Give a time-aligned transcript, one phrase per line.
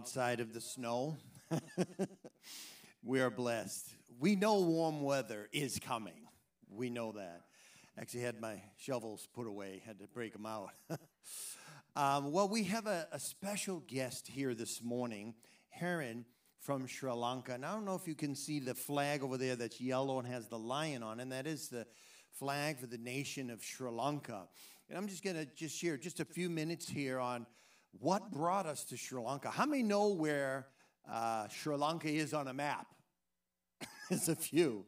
[0.00, 1.14] outside of the snow?
[3.04, 3.86] we are blessed.
[4.18, 6.26] We know warm weather is coming.
[6.70, 7.42] We know that.
[7.98, 10.70] Actually, had my shovels put away, had to break them out.
[11.96, 15.34] um, well, we have a, a, special guest here this morning,
[15.68, 16.24] Herron
[16.60, 17.52] from Sri Lanka.
[17.52, 20.26] And I don't know if you can see the flag over there that's yellow and
[20.26, 21.86] has the lion on, and that is the
[22.38, 24.48] flag for the nation of Sri Lanka.
[24.88, 27.44] And I'm just going to just share just a few minutes here on
[27.98, 29.50] what brought us to Sri Lanka.
[29.50, 30.66] How many know where
[31.10, 32.86] uh, Sri Lanka is on a map?
[34.10, 34.86] It's a few.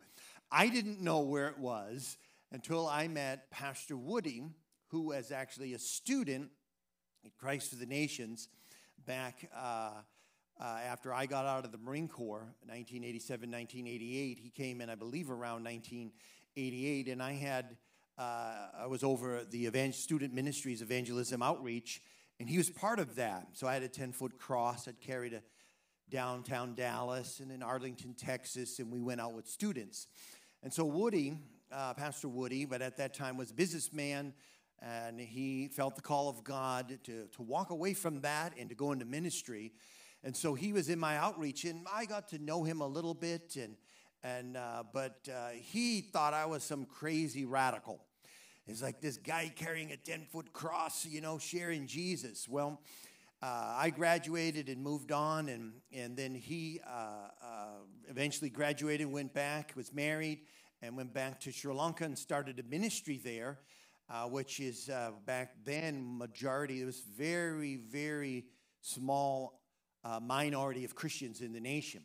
[0.51, 2.17] I didn't know where it was
[2.51, 4.43] until I met Pastor Woody,
[4.89, 6.51] who was actually a student
[7.25, 8.49] at Christ for the Nations
[9.07, 9.93] back uh,
[10.61, 14.39] uh, after I got out of the Marine Corps, 1987, 1988.
[14.39, 17.77] He came in, I believe, around 1988, and I had
[18.19, 22.03] uh, I was over the evangel- student ministries evangelism outreach,
[22.43, 23.51] and he was part of that.
[23.53, 25.41] So I had a 10 foot cross I'd carry to
[26.11, 30.09] downtown Dallas and in Arlington, Texas, and we went out with students.
[30.65, 31.39] And so Woody,
[31.71, 34.35] uh, Pastor Woody, but at that time was a businessman,
[34.81, 38.75] and he felt the call of God to, to walk away from that and to
[38.75, 39.73] go into ministry.
[40.25, 43.15] And so he was in my outreach, and I got to know him a little
[43.15, 43.77] bit, and
[44.25, 48.01] and uh, but uh, he thought I was some crazy radical.
[48.67, 52.49] It's like this guy carrying a 10 foot cross, you know, sharing Jesus.
[52.49, 52.81] Well,
[53.43, 57.67] uh, I graduated and moved on, and, and then he uh, uh,
[58.09, 60.43] eventually graduated, went back, was married,
[60.81, 63.59] and went back to Sri Lanka and started a ministry there,
[64.09, 66.83] uh, which is uh, back then majority.
[66.83, 68.45] It was very, very
[68.81, 69.61] small
[70.05, 72.03] uh, minority of Christians in the nation.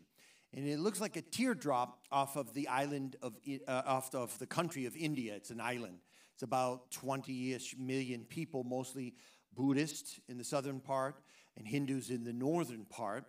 [0.55, 3.35] And it looks like a teardrop off of the island of,
[3.67, 5.35] off of the country of India.
[5.35, 5.99] It's an island.
[6.37, 9.15] It's about 20 ish million people, mostly
[9.55, 11.15] Buddhists in the southern part
[11.57, 13.25] and Hindus in the northern part.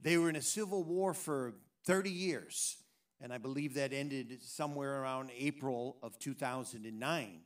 [0.00, 1.54] They were in a civil war for
[1.86, 2.76] 30 years,
[3.20, 7.40] and I believe that ended somewhere around April of 2009.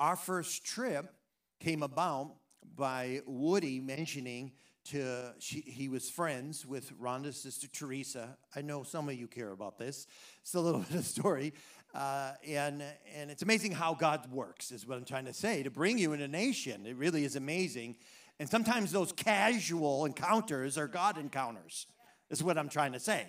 [0.00, 1.14] Our first trip
[1.60, 2.34] came about
[2.74, 4.54] by Woody mentioning
[4.86, 8.36] to she, he was friends with Rhonda's sister Teresa.
[8.56, 10.08] I know some of you care about this.
[10.40, 11.52] It's a little bit of story.
[11.94, 12.82] Uh, and,
[13.14, 16.12] and it's amazing how God works, is what I'm trying to say, to bring you
[16.14, 16.86] in a nation.
[16.86, 17.96] It really is amazing.
[18.40, 21.86] And sometimes those casual encounters are God encounters,
[22.30, 23.26] is what I'm trying to say.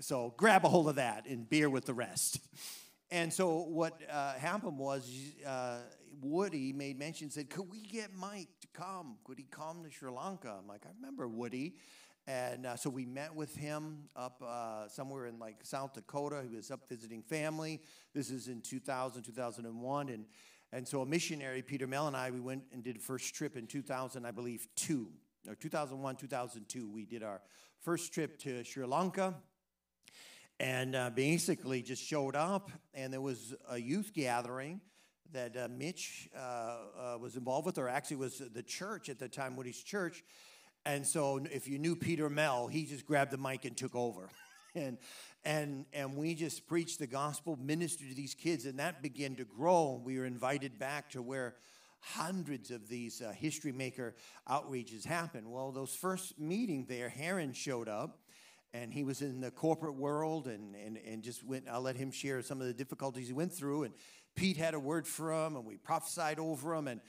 [0.00, 2.40] So grab a hold of that and beer with the rest.
[3.10, 5.08] And so what uh, happened was
[5.46, 5.78] uh,
[6.20, 9.16] Woody made mention, said, Could we get Mike to come?
[9.24, 10.56] Could he come to Sri Lanka?
[10.58, 11.76] I'm like, I remember Woody.
[12.28, 16.42] And uh, so we met with him up uh, somewhere in like South Dakota.
[16.48, 17.80] He was up visiting family.
[18.14, 20.08] This is in 2000, 2001.
[20.08, 20.24] And,
[20.72, 23.68] and so a missionary, Peter Mel and I, we went and did first trip in
[23.68, 25.08] 2000, I believe, two,
[25.46, 26.90] or 2001, 2002.
[26.90, 27.40] We did our
[27.80, 29.34] first trip to Sri Lanka
[30.58, 32.72] and uh, basically just showed up.
[32.92, 34.80] And there was a youth gathering
[35.32, 39.28] that uh, Mitch uh, uh, was involved with, or actually was the church at the
[39.28, 40.24] time, Woody's church
[40.86, 44.30] and so if you knew Peter Mel, he just grabbed the mic and took over.
[44.74, 44.98] and
[45.44, 49.44] and and we just preached the gospel, ministered to these kids, and that began to
[49.44, 50.00] grow.
[50.02, 51.56] We were invited back to where
[52.00, 54.14] hundreds of these uh, history maker
[54.48, 55.50] outreaches happen.
[55.50, 58.20] Well, those first meeting there, Herron showed up,
[58.72, 61.64] and he was in the corporate world, and and and just went.
[61.68, 63.94] I'll let him share some of the difficulties he went through, and
[64.36, 67.00] Pete had a word for him, and we prophesied over him, and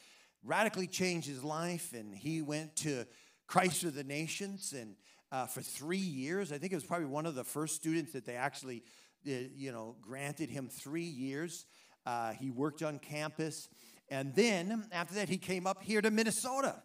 [0.43, 3.05] radically changed his life, and he went to
[3.47, 4.95] Christ of the Nations, and
[5.31, 8.25] uh, for three years, I think it was probably one of the first students that
[8.25, 8.83] they actually,
[9.27, 11.65] uh, you know, granted him three years.
[12.05, 13.69] Uh, he worked on campus,
[14.09, 16.75] and then after that, he came up here to Minnesota.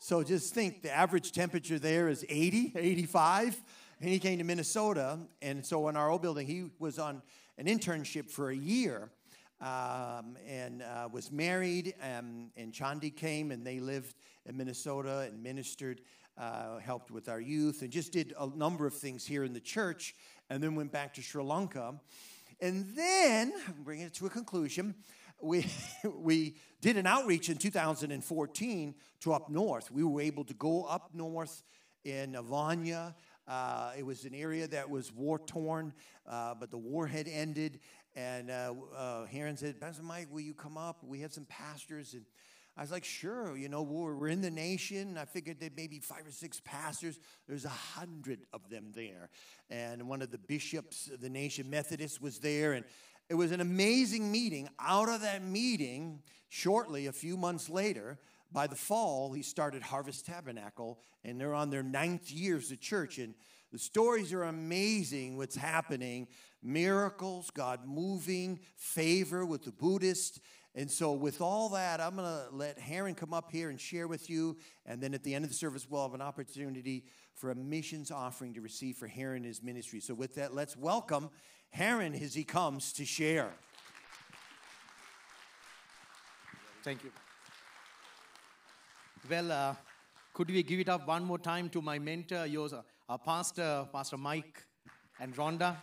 [0.00, 3.60] So just think the average temperature there is 80, 85,
[4.00, 5.18] and he came to Minnesota.
[5.42, 7.22] And so in our old building, he was on
[7.58, 9.10] an internship for a year.
[9.60, 14.14] Um, and uh, was married, um, and Chandi came, and they lived
[14.46, 16.00] in Minnesota and ministered,
[16.36, 19.60] uh, helped with our youth, and just did a number of things here in the
[19.60, 20.14] church,
[20.48, 21.94] and then went back to Sri Lanka.
[22.60, 23.52] And then,
[23.84, 24.94] bringing it to a conclusion,
[25.40, 25.66] we,
[26.04, 29.90] we did an outreach in 2014 to up north.
[29.90, 31.62] We were able to go up north
[32.04, 32.94] in Vanni.
[33.48, 35.92] Uh, it was an area that was war torn,
[36.28, 37.80] uh, but the war had ended.
[38.18, 41.04] And uh, uh, Herron said, Pastor Mike, will you come up?
[41.04, 42.14] We have some pastors.
[42.14, 42.24] And
[42.76, 45.16] I was like, sure, you know, we're, we're in the nation.
[45.16, 47.20] I figured there may be five or six pastors.
[47.46, 49.30] There's a hundred of them there.
[49.70, 52.72] And one of the bishops of the nation, Methodist, was there.
[52.72, 52.84] And
[53.28, 54.68] it was an amazing meeting.
[54.80, 58.18] Out of that meeting, shortly, a few months later,
[58.50, 63.18] by the fall, he started Harvest Tabernacle, and they're on their ninth years of church.
[63.18, 63.34] And
[63.72, 66.28] the stories are amazing what's happening
[66.62, 70.40] miracles, God moving, favor with the Buddhists.
[70.74, 74.06] And so, with all that, I'm going to let Herron come up here and share
[74.06, 74.56] with you.
[74.86, 77.04] And then at the end of the service, we'll have an opportunity
[77.34, 80.00] for a missions offering to receive for Herron and his ministry.
[80.00, 81.30] So, with that, let's welcome
[81.70, 83.50] Herron as he comes to share.
[86.84, 87.10] Thank you.
[89.28, 89.74] Well, uh,
[90.38, 93.88] could we give it up one more time to my mentor, yours, uh, our pastor,
[93.92, 94.62] Pastor Mike
[95.18, 95.74] and Rhonda?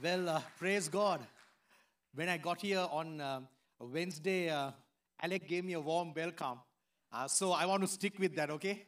[0.00, 1.26] Well, uh, praise God.
[2.14, 3.40] When I got here on uh,
[3.80, 4.70] Wednesday, uh,
[5.20, 6.60] Alec gave me a warm welcome.
[7.12, 8.84] Uh, so I want to stick with that, okay?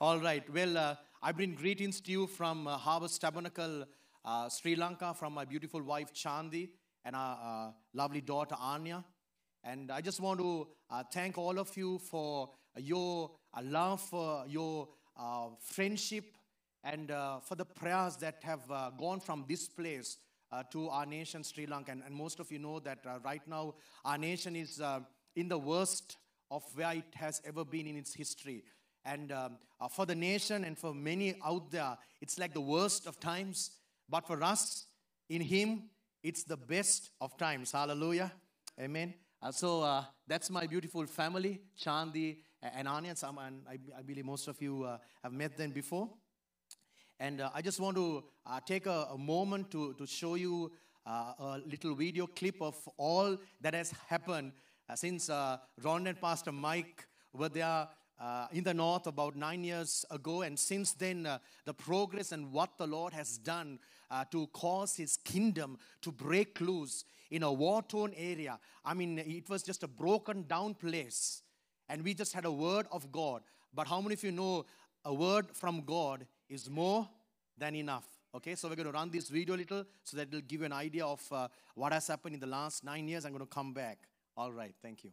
[0.00, 0.42] All right.
[0.52, 3.84] Well, uh, I bring greetings to you from uh, Harvest Tabernacle,
[4.24, 6.70] uh, Sri Lanka, from my beautiful wife Chandi
[7.04, 9.04] and our uh, lovely daughter Anya.
[9.62, 14.44] And I just want to uh, thank all of you for your uh, love, for
[14.48, 16.24] your uh, friendship,
[16.82, 20.16] and uh, for the prayers that have uh, gone from this place
[20.50, 21.92] uh, to our nation, Sri Lanka.
[21.92, 23.74] And, and most of you know that right now
[24.04, 24.80] our nation is
[25.36, 26.16] in the worst
[26.50, 28.64] of where it has ever been in its history.
[29.04, 29.56] And um,
[29.90, 33.72] for the nation and for many out there, it's like the worst of times.
[34.08, 34.86] But for us,
[35.28, 35.84] in Him,
[36.22, 37.72] it's the best of times.
[37.72, 38.32] Hallelujah.
[38.78, 39.14] Amen.
[39.42, 43.16] Uh, so uh, that's my beautiful family, Chandi and Anya.
[43.16, 46.10] Some, and I, I believe most of you uh, have met them before.
[47.18, 50.70] And uh, I just want to uh, take a, a moment to, to show you
[51.06, 54.52] uh, a little video clip of all that has happened
[54.94, 55.30] since
[55.82, 57.88] Ron and Pastor Mike were there
[58.20, 60.42] uh, in the north about nine years ago.
[60.42, 63.78] And since then, uh, the progress and what the Lord has done
[64.10, 68.58] uh, to cause his kingdom to break loose in a war torn area.
[68.84, 71.42] I mean, it was just a broken down place.
[71.88, 73.42] And we just had a word of God.
[73.72, 74.66] But how many of you know
[75.04, 77.08] a word from God is more
[77.56, 78.06] than enough?
[78.32, 80.66] Okay, so we're going to run this video a little so that it'll give you
[80.66, 83.24] an idea of uh, what has happened in the last nine years.
[83.24, 83.98] I'm going to come back.
[84.36, 85.10] All right, thank you.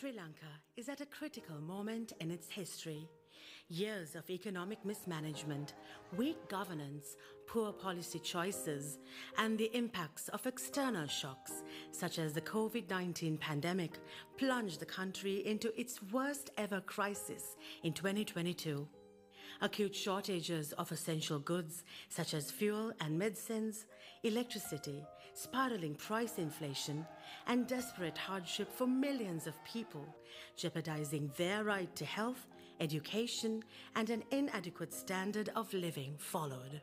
[0.00, 0.46] Sri Lanka
[0.78, 3.06] is at a critical moment in its history.
[3.68, 5.74] Years of economic mismanagement,
[6.16, 8.96] weak governance, poor policy choices,
[9.36, 11.52] and the impacts of external shocks,
[11.92, 13.98] such as the COVID 19 pandemic,
[14.38, 18.88] plunged the country into its worst ever crisis in 2022.
[19.60, 23.84] Acute shortages of essential goods such as fuel and medicines,
[24.22, 25.04] electricity,
[25.42, 27.06] spiraling price inflation,
[27.46, 30.06] and desperate hardship for millions of people,
[30.56, 32.46] jeopardizing their right to health,
[32.78, 33.62] education,
[33.96, 36.82] and an inadequate standard of living followed.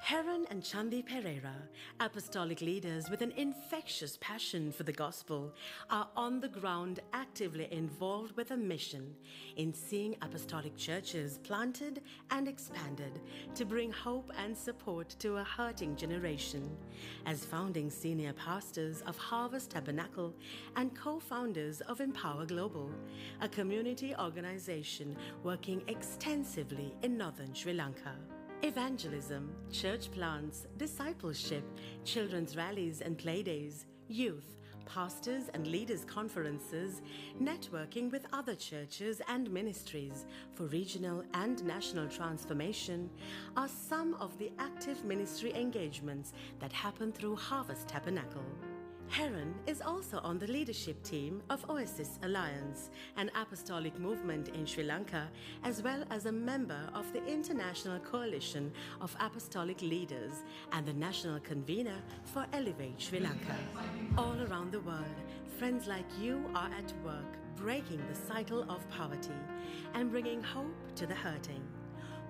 [0.00, 1.54] Herron and Chandi Perera,
[2.00, 5.52] apostolic leaders with an infectious passion for the gospel,
[5.90, 9.14] are on the ground actively involved with a mission
[9.56, 12.00] in seeing apostolic churches planted
[12.30, 13.20] and expanded
[13.54, 16.76] to bring hope and support to a hurting generation.
[17.26, 20.32] As founding senior pastors of Harvest Tabernacle
[20.76, 22.90] and co founders of Empower Global,
[23.42, 28.14] a community organization working extensively in northern Sri Lanka.
[28.62, 31.62] Evangelism, church plants, discipleship,
[32.04, 37.00] children's rallies and playdays, youth, pastors and leaders conferences,
[37.40, 43.08] networking with other churches and ministries for regional and national transformation
[43.56, 48.44] are some of the active ministry engagements that happen through Harvest Tabernacle.
[49.10, 54.84] Herron is also on the leadership team of Oasis Alliance, an apostolic movement in Sri
[54.84, 55.28] Lanka,
[55.64, 61.40] as well as a member of the International Coalition of Apostolic Leaders and the national
[61.40, 63.56] convener for Elevate Sri Lanka.
[64.18, 65.04] All around the world,
[65.58, 69.30] friends like you are at work breaking the cycle of poverty
[69.94, 71.62] and bringing hope to the hurting.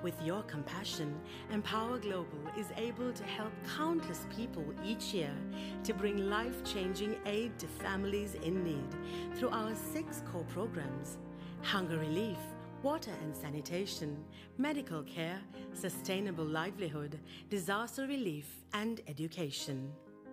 [0.02, 1.19] With your compassion,
[1.50, 5.35] Empower Global is able to help countless people each year
[5.83, 8.95] to bring life changing aid to families in need
[9.35, 11.19] through our six core programs
[11.62, 12.38] hunger relief,
[12.85, 14.17] water and sanitation,
[14.57, 15.40] medical care,
[15.75, 17.19] sustainable livelihood,
[17.50, 19.90] disaster relief, and education.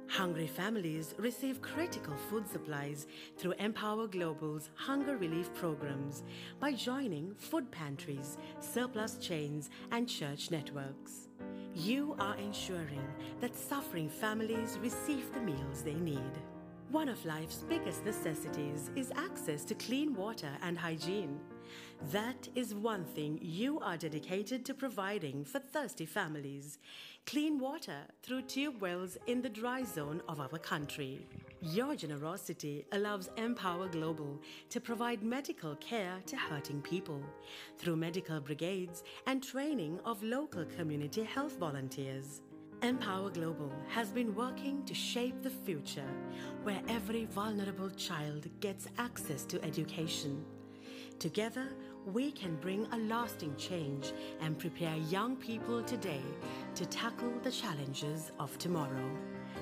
[0.08, 3.08] Hungry families receive critical food supplies
[3.38, 6.24] through Empower Global's hunger relief programs
[6.60, 11.28] by joining food pantries, surplus chains, and church networks.
[11.74, 13.06] You are ensuring
[13.42, 16.22] that suffering families receive the meals they need.
[16.92, 21.40] One of life's biggest necessities is access to clean water and hygiene.
[22.12, 26.78] That is one thing you are dedicated to providing for thirsty families
[27.26, 31.26] clean water through tube wells in the dry zone of our country.
[31.60, 34.40] Your generosity allows Empower Global
[34.70, 37.24] to provide medical care to hurting people
[37.80, 42.42] through medical brigades and training of local community health volunteers.
[42.84, 46.12] Empower Global has been working to shape the future
[46.62, 50.46] where every vulnerable child gets access to education.
[51.18, 51.70] Together,
[52.06, 56.22] we can bring a lasting change and prepare young people today
[56.76, 59.10] to tackle the challenges of tomorrow.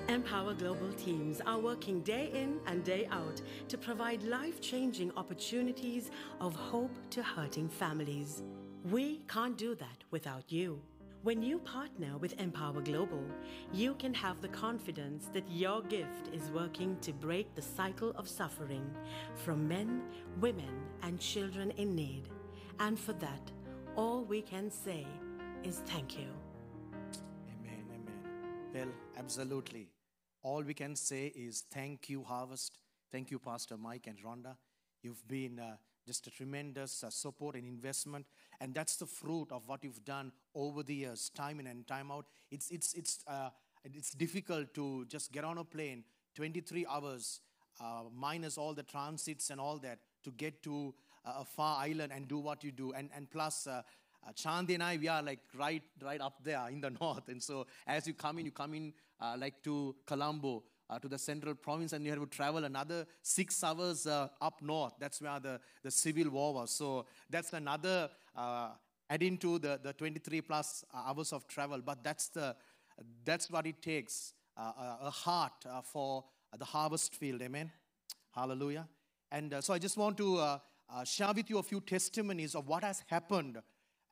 [0.10, 6.10] Empower Global teams are working day in and day out to provide life changing opportunities
[6.41, 8.41] of hope to hurting families.
[8.89, 10.82] We can't do that without you.
[11.22, 13.24] When you partner with Empower Global,
[13.72, 18.27] you can have the confidence that your gift is working to break the cycle of
[18.27, 18.89] suffering
[19.36, 20.01] from men,
[20.41, 22.27] women, and children in need.
[22.79, 23.51] And for that,
[23.96, 25.05] all we can say
[25.63, 26.42] is thank you.
[28.74, 29.89] Well, absolutely.
[30.42, 32.80] All we can say is thank you, Harvest.
[33.12, 34.56] Thank you, Pastor Mike and Rhonda.
[35.03, 35.75] You've been uh,
[36.08, 38.25] just a tremendous uh, support and investment,
[38.60, 42.12] and that's the fruit of what you've done over the years, time in and time
[42.12, 42.25] out.
[42.50, 43.50] It's it's it's uh,
[43.84, 46.03] it's difficult to just get on a plane,
[46.36, 47.42] 23 hours,
[47.80, 52.27] uh, minus all the transits and all that, to get to a far island and
[52.27, 53.68] do what you do, and and plus.
[54.25, 57.27] Uh, uh, Chandi and I, we are like right, right up there in the north.
[57.30, 61.08] And so as you come in, you come in uh, like to Colombo, uh, to
[61.08, 64.94] the central province, and you have to travel another six hours uh, up north.
[65.00, 66.72] That's where the, the civil war was.
[66.72, 68.70] So that's another uh,
[69.10, 71.82] adding to the, the 23 plus hours of travel.
[71.84, 72.56] But that's, the,
[73.24, 76.24] that's what it takes uh, a heart for
[76.58, 77.42] the harvest field.
[77.42, 77.72] Amen.
[78.32, 78.88] Hallelujah.
[79.32, 80.60] And so I just want to
[81.06, 83.58] share with you a few testimonies of what has happened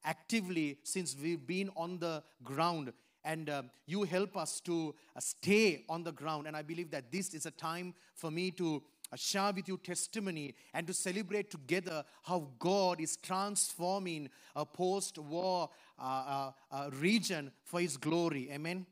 [0.03, 2.93] actively since we've been on the ground.
[3.23, 6.47] And uh, you help us to uh, stay on the ground.
[6.47, 8.81] And i believe that this is a time for me to
[9.13, 15.69] uh, share with you testimony and to celebrate together how god is transforming a post-war
[15.99, 18.49] uh, uh, uh, region for his glory.
[18.51, 18.85] Amen?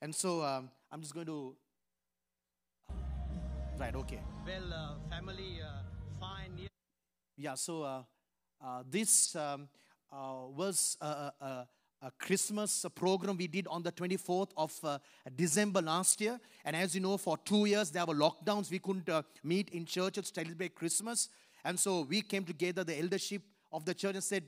[0.00, 1.54] And so um, i'm just going to
[3.78, 4.20] right okay.
[4.46, 5.60] Well family
[6.18, 6.68] fine
[7.36, 7.54] yeah.
[7.54, 8.04] So
[8.90, 9.68] this um,
[10.12, 11.06] was a,
[11.40, 11.68] a,
[12.02, 14.98] a, Christmas program we did on the 24th of uh,
[15.34, 16.38] December last year.
[16.64, 18.70] And as you know, for two years there were lockdowns.
[18.70, 21.28] We couldn't uh, meet in churches to celebrate Christmas.
[21.64, 24.44] And so we came together, the eldership of the church, and said,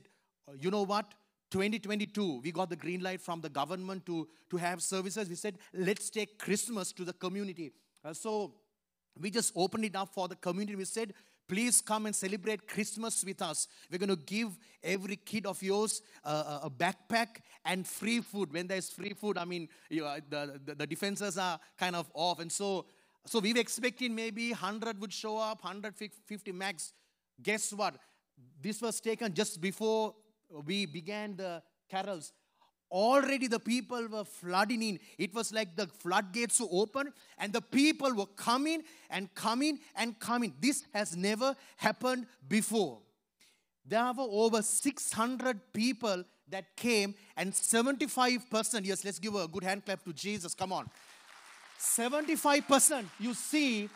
[0.59, 1.13] you know what?
[1.51, 5.27] 2022, we got the green light from the government to, to have services.
[5.27, 7.73] We said, let's take Christmas to the community.
[8.03, 8.53] Uh, so
[9.19, 10.75] we just opened it up for the community.
[10.75, 11.13] We said,
[11.51, 13.67] Please come and celebrate Christmas with us.
[13.91, 18.53] We're going to give every kid of yours a backpack and free food.
[18.53, 22.09] When there's free food, I mean, you know, the, the, the defenses are kind of
[22.13, 22.39] off.
[22.39, 22.85] And so,
[23.25, 26.93] so we were expecting maybe 100 would show up, 150 max.
[27.43, 27.95] Guess what?
[28.61, 30.15] This was taken just before
[30.65, 32.31] we began the carols
[32.91, 34.99] already the people were flooding in.
[35.17, 40.19] It was like the floodgates were open and the people were coming and coming and
[40.19, 40.53] coming.
[40.59, 42.99] This has never happened before.
[43.85, 49.85] There were over 600 people that came, and 75%, yes, let's give a good hand
[49.85, 50.89] clap to Jesus, come on.
[51.79, 53.89] 75%, you see,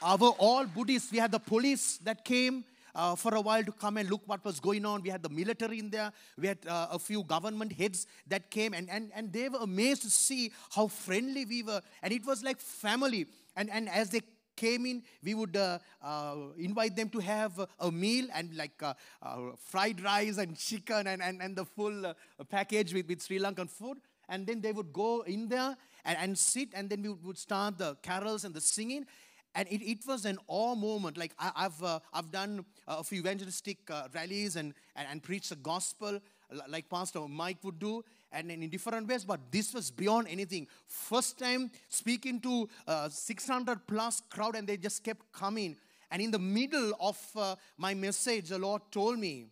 [0.00, 3.96] our all Buddhists, we had the police that came, uh, for a while to come
[3.96, 5.02] and look what was going on.
[5.02, 6.12] We had the military in there.
[6.38, 10.02] We had uh, a few government heads that came, and, and, and they were amazed
[10.02, 11.80] to see how friendly we were.
[12.02, 13.26] And it was like family.
[13.56, 14.20] And, and as they
[14.56, 18.94] came in, we would uh, uh, invite them to have a meal and like uh,
[19.22, 22.14] uh fried rice and chicken and, and, and the full uh,
[22.50, 23.98] package with, with Sri Lankan food.
[24.28, 27.78] And then they would go in there and, and sit, and then we would start
[27.78, 29.06] the carols and the singing
[29.54, 31.16] and it, it was an awe moment.
[31.16, 35.22] Like I, have uh, I've done uh, a few evangelistic uh, rallies and, and, and
[35.22, 36.20] preached the gospel
[36.68, 39.24] like Pastor Mike would do, and in different ways.
[39.24, 40.66] But this was beyond anything.
[40.86, 45.76] First time speaking to uh, 600 plus crowd, and they just kept coming.
[46.10, 49.46] And in the middle of uh, my message, the Lord told me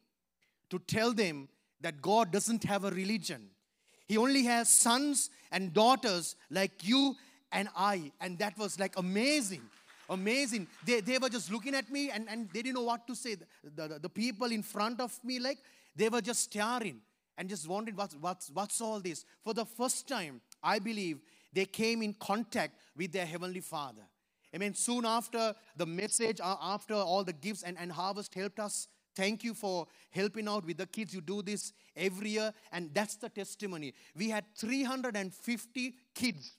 [0.69, 1.49] to tell them
[1.81, 3.49] that God doesn't have a religion.
[4.07, 7.17] He only has sons and daughters like you
[7.53, 8.13] and I.
[8.21, 9.63] And that was like amazing
[10.11, 10.67] amazing.
[10.85, 13.37] They, they were just looking at me and, and they didn't know what to say.
[13.37, 15.59] The, the, the people in front of me, like,
[15.97, 17.01] they were just staring
[17.39, 19.25] and just wondering what's, what's, what's all this.
[19.43, 21.21] For the first time, I believe
[21.53, 24.03] they came in contact with their Heavenly Father.
[24.55, 28.61] I mean, soon after the message, uh, after all the gifts and, and harvest helped
[28.61, 31.13] us Thank you for helping out with the kids.
[31.13, 33.93] You do this every year, and that's the testimony.
[34.17, 36.53] We had 350 kids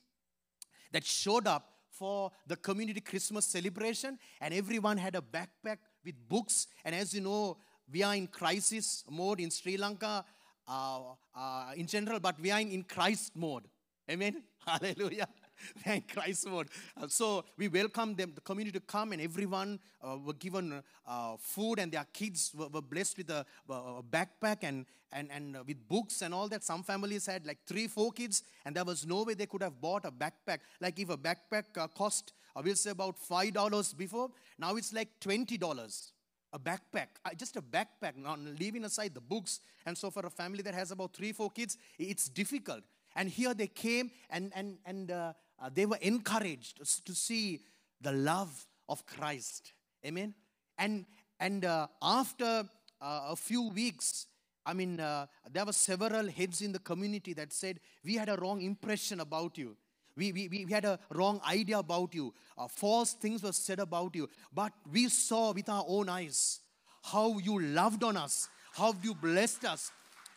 [0.92, 6.66] that showed up for the community Christmas celebration, and everyone had a backpack with books.
[6.84, 7.58] And as you know,
[7.92, 10.24] we are in crisis mode in Sri Lanka
[10.66, 11.00] uh,
[11.34, 13.64] uh, in general, but we are in, in Christ mode.
[14.10, 14.42] Amen.
[14.66, 15.28] Hallelujah.
[15.84, 16.68] Thank Christ Lord.
[17.00, 21.36] Uh, so we welcome them, the community to come, and everyone uh, were given uh,
[21.38, 25.62] food, and their kids were, were blessed with a, a, backpack and and and uh,
[25.66, 26.64] with books and all that.
[26.64, 29.80] Some families had like three, four kids, and there was no way they could have
[29.80, 30.60] bought a backpack.
[30.80, 34.92] Like if a backpack uh, cost, I will say about five dollars before, now it's
[34.92, 36.12] like twenty dollars
[36.54, 38.12] a backpack, uh, just a backpack,
[38.60, 39.60] leaving aside the books.
[39.86, 42.82] And so, for a family that has about three, four kids, it's difficult.
[43.14, 47.60] And here they came and, and, and uh, uh, they were encouraged to see
[48.00, 49.72] the love of Christ.
[50.04, 50.34] Amen.
[50.78, 51.06] And,
[51.38, 52.64] and uh, after
[53.00, 54.26] uh, a few weeks,
[54.66, 58.36] I mean, uh, there were several heads in the community that said, We had a
[58.36, 59.76] wrong impression about you.
[60.16, 62.34] We, we, we had a wrong idea about you.
[62.58, 64.28] Uh, false things were said about you.
[64.52, 66.60] But we saw with our own eyes
[67.02, 69.90] how you loved on us, how you blessed us,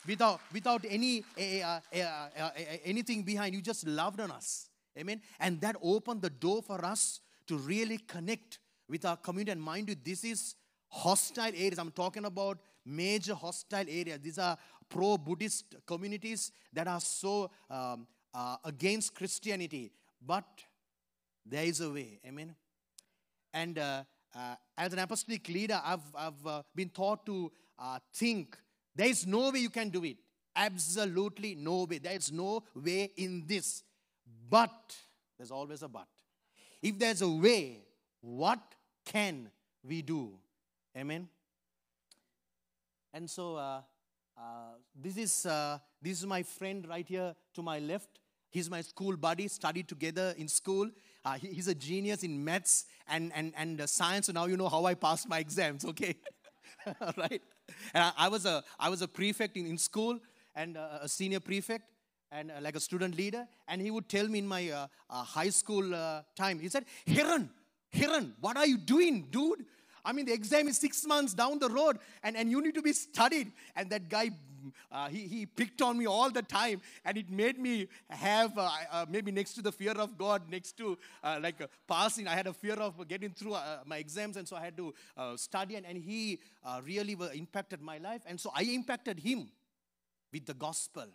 [0.07, 1.99] without, without any uh, uh,
[2.39, 2.49] uh,
[2.83, 3.53] anything behind.
[3.53, 4.69] You just loved on us.
[4.97, 5.21] Amen.
[5.39, 8.59] And that opened the door for us to really connect
[8.89, 9.51] with our community.
[9.51, 10.55] And mind you, this is
[10.87, 11.79] hostile areas.
[11.79, 14.19] I'm talking about major hostile areas.
[14.21, 14.57] These are
[14.89, 19.91] pro Buddhist communities that are so um, uh, against Christianity.
[20.25, 20.45] But
[21.45, 22.19] there is a way.
[22.25, 22.55] Amen.
[23.53, 24.03] And uh,
[24.35, 27.51] uh, as an apostolic leader, I've, I've uh, been taught to
[28.13, 28.57] think
[28.95, 30.17] there is no way you can do it.
[30.55, 31.97] Absolutely no way.
[31.97, 33.83] There is no way in this.
[34.49, 34.95] But,
[35.37, 36.07] there's always a but.
[36.81, 37.83] If there's a way,
[38.21, 38.59] what
[39.05, 39.49] can
[39.83, 40.31] we do?
[40.97, 41.27] Amen.
[43.13, 43.81] And so, uh,
[44.37, 44.41] uh,
[44.93, 48.19] this is uh, this is my friend right here to my left.
[48.49, 49.47] He's my school buddy.
[49.47, 50.89] Studied together in school.
[51.23, 54.27] Uh, he, he's a genius in maths and and and science.
[54.27, 55.85] So now you know how I passed my exams.
[55.95, 56.15] Okay,
[57.17, 57.41] right?
[57.93, 60.19] And I, I, was a, I was a prefect in, in school
[60.55, 61.89] and uh, a senior prefect
[62.35, 63.47] and uh, like a student leader.
[63.67, 66.85] And he would tell me in my uh, uh high school uh, time, he said,
[67.07, 67.49] Hiran,
[67.93, 69.65] Hiran, what are you doing, dude?
[70.03, 72.81] I mean, the exam is six months down the road and, and you need to
[72.81, 73.51] be studied.
[73.75, 74.31] And that guy
[74.91, 79.05] uh, he, he picked on me all the time, and it made me have uh,
[79.07, 80.97] maybe next to the fear of God, next to
[81.39, 81.55] like
[81.87, 84.91] passing, I had a fear of getting through my exams, and so I had to
[85.35, 86.39] study, and, and he
[86.83, 89.49] really impacted my life, and so I impacted him
[90.33, 91.05] with the gospel.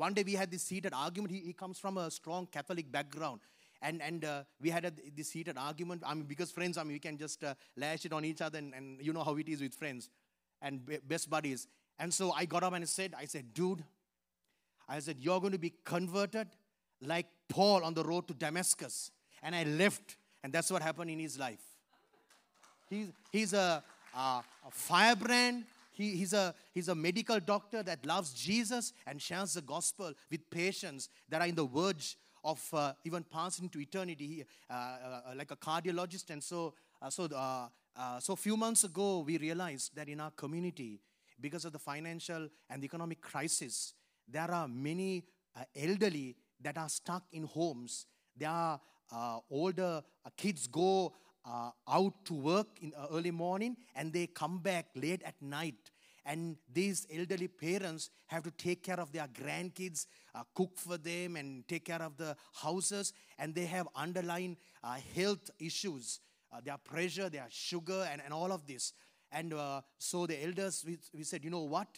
[0.00, 1.32] One day we had this heated argument.
[1.32, 3.40] He, he comes from a strong Catholic background
[3.82, 6.02] and and uh, we had a, this heated argument.
[6.06, 8.58] I mean, because friends, I mean, we can just uh, lash it on each other,
[8.58, 10.10] and, and, you know how it is with friends
[10.62, 11.66] and best buddies.
[11.98, 13.82] And so I got up and I said, I said, dude,
[14.88, 16.48] I said, you're going to be converted
[17.02, 19.10] like Paul on the road to Damascus.
[19.42, 21.62] And I left, and that's what happened in his life.
[22.88, 23.82] He's, he's a,
[24.14, 25.64] a, a firebrand.
[26.00, 30.48] He, he's, a, he's a medical doctor that loves Jesus and shares the gospel with
[30.48, 35.50] patients that are in the verge of uh, even passing to eternity, uh, uh, like
[35.50, 36.30] a cardiologist.
[36.30, 40.20] And so, uh, so, uh, uh, so a few months ago, we realized that in
[40.20, 41.02] our community,
[41.38, 43.92] because of the financial and the economic crisis,
[44.26, 45.24] there are many
[45.76, 48.06] elderly that are stuck in homes.
[48.34, 48.80] There are
[49.50, 50.02] older
[50.36, 51.12] kids go
[51.44, 55.90] uh, out to work in uh, early morning and they come back late at night.
[56.26, 61.36] And these elderly parents have to take care of their grandkids, uh, cook for them,
[61.36, 63.14] and take care of the houses.
[63.38, 64.58] And they have underlying
[65.14, 66.20] health issues,
[66.62, 68.92] their pressure, their sugar, and, and all of this.
[69.32, 71.88] And uh, so the elders, we, we said, you know what?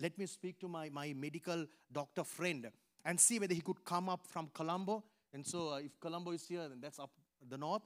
[0.00, 2.68] Let me speak to my, my medical doctor friend
[3.04, 5.04] and see whether he could come up from Colombo.
[5.32, 7.10] And so uh, if Colombo is here, then that's up
[7.48, 7.82] the north.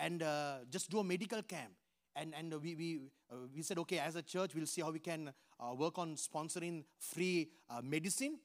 [0.00, 1.72] And uh, just do a medical camp.
[2.16, 4.98] And, and we, we, uh, we said, okay, as a church, we'll see how we
[4.98, 8.38] can uh, work on sponsoring free uh, medicine.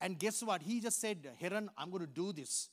[0.00, 0.62] And guess what?
[0.62, 2.70] He just said, Herron, I'm going to do this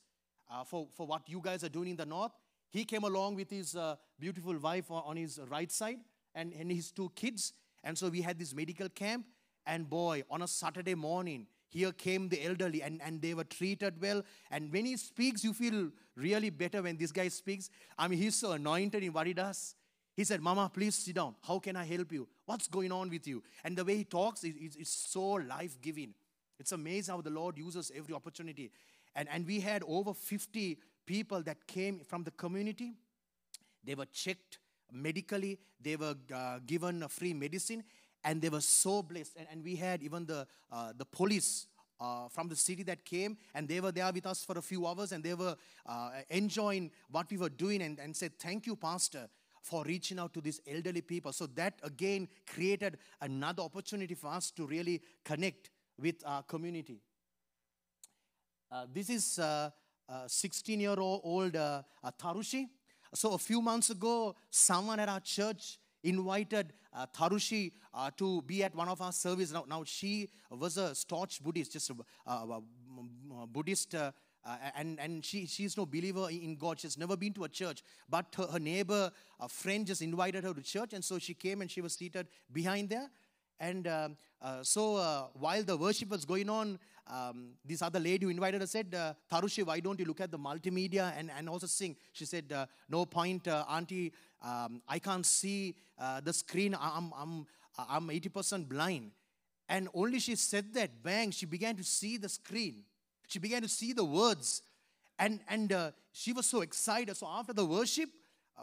[0.66, 2.32] for, for what you guys are doing in the north.
[2.70, 3.76] He came along with his
[4.20, 6.00] beautiful wife on his right side
[6.34, 7.54] and, and his two kids.
[7.84, 9.26] And so we had this medical camp.
[9.66, 14.02] And boy, on a Saturday morning, here came the elderly and, and they were treated
[14.02, 14.24] well.
[14.52, 17.70] And when he speaks, you feel really better when this guy speaks.
[17.98, 19.76] I mean, he's so anointed in what he does.
[20.16, 21.36] He said, Mama, please sit down.
[21.44, 22.28] How can I help you?
[22.46, 23.44] What's going on with you?
[23.64, 26.14] And the way he talks is, is, so life giving.
[26.60, 28.72] It's amazing how the Lord uses every opportunity.
[29.16, 32.94] And, and we had over 50 people that came from the community.
[33.84, 34.58] They were checked
[34.92, 37.84] medically, they were uh, given free medicine,
[38.28, 39.38] and they were so blessed.
[39.38, 41.68] And, and we had even the, uh, the police
[42.00, 44.86] uh, from the city that came, and they were there with us for a few
[44.86, 48.76] hours, and they were uh, enjoying what we were doing, and, and said, Thank you,
[48.76, 49.30] Pastor,
[49.62, 51.32] for reaching out to these elderly people.
[51.32, 57.00] So that again created another opportunity for us to really connect with our community.
[58.70, 59.70] Uh, this is uh,
[60.28, 61.82] 16 year old uh,
[62.22, 62.68] Tarushi.
[63.13, 68.63] So a few months ago, someone at our church invited uh, Tarushi uh, to be
[68.63, 69.54] at one of our services.
[69.54, 72.62] Now, now she was a staunch Buddhist, just a, a,
[73.41, 74.12] a Buddhist, uh,
[74.76, 76.80] and, and she, she's no believer in God.
[76.80, 77.84] She's never been to a church.
[78.10, 81.62] But her, her neighbor, a friend, just invited her to church, and so she came
[81.62, 83.10] and she was seated behind there.
[83.60, 88.26] And um, uh, so uh, while the worship was going on, um, this other lady
[88.26, 91.50] who invited her said, uh, Tarushi, why don't you look at the multimedia and, and
[91.50, 91.96] also sing?
[92.12, 96.76] She said, uh, No point, uh, Auntie, um, I can't see uh, the screen.
[96.80, 97.47] I'm, I'm,
[97.78, 99.12] I'm 80% blind.
[99.69, 102.84] And only she said that, bang, she began to see the screen.
[103.28, 104.62] She began to see the words.
[105.19, 107.17] And, and she was so excited.
[107.17, 108.10] So after the worship,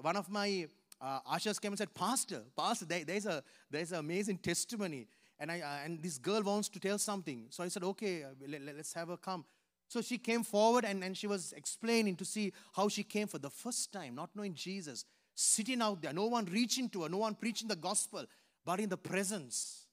[0.00, 0.66] one of my
[1.00, 5.06] uh, ushers came and said, Pastor, Pastor, there, there's, a, there's an amazing testimony.
[5.38, 7.46] And, I, uh, and this girl wants to tell something.
[7.50, 9.44] So I said, okay, uh, let, us have her come.
[9.88, 13.38] So she came forward and, and she was explaining to see how she came for
[13.38, 15.04] the first time, not knowing Jesus,
[15.34, 18.24] sitting out there, no one reaching to her, no one preaching the gospel,
[18.64, 19.86] but in the presence.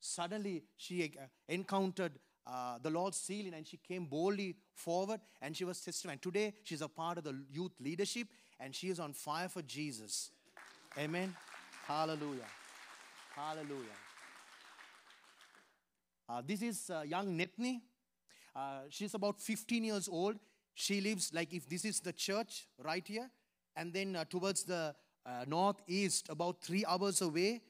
[0.00, 2.12] Suddenly she uh, encountered
[2.46, 6.18] uh, the Lord's sealing and she came boldly forward and she was testifying.
[6.18, 8.28] Today she's a part of the youth leadership
[8.60, 10.30] and she is on fire for Jesus.
[10.96, 11.34] Amen.
[11.86, 12.46] Hallelujah.
[13.34, 13.98] Hallelujah.
[16.28, 17.80] Uh, this is uh, young Netni.
[18.54, 20.36] Uh, she's about 15 years old.
[20.74, 23.30] She lives like if this is the church right here,
[23.78, 27.62] and then uh, towards the uh, northeast, about three hours away.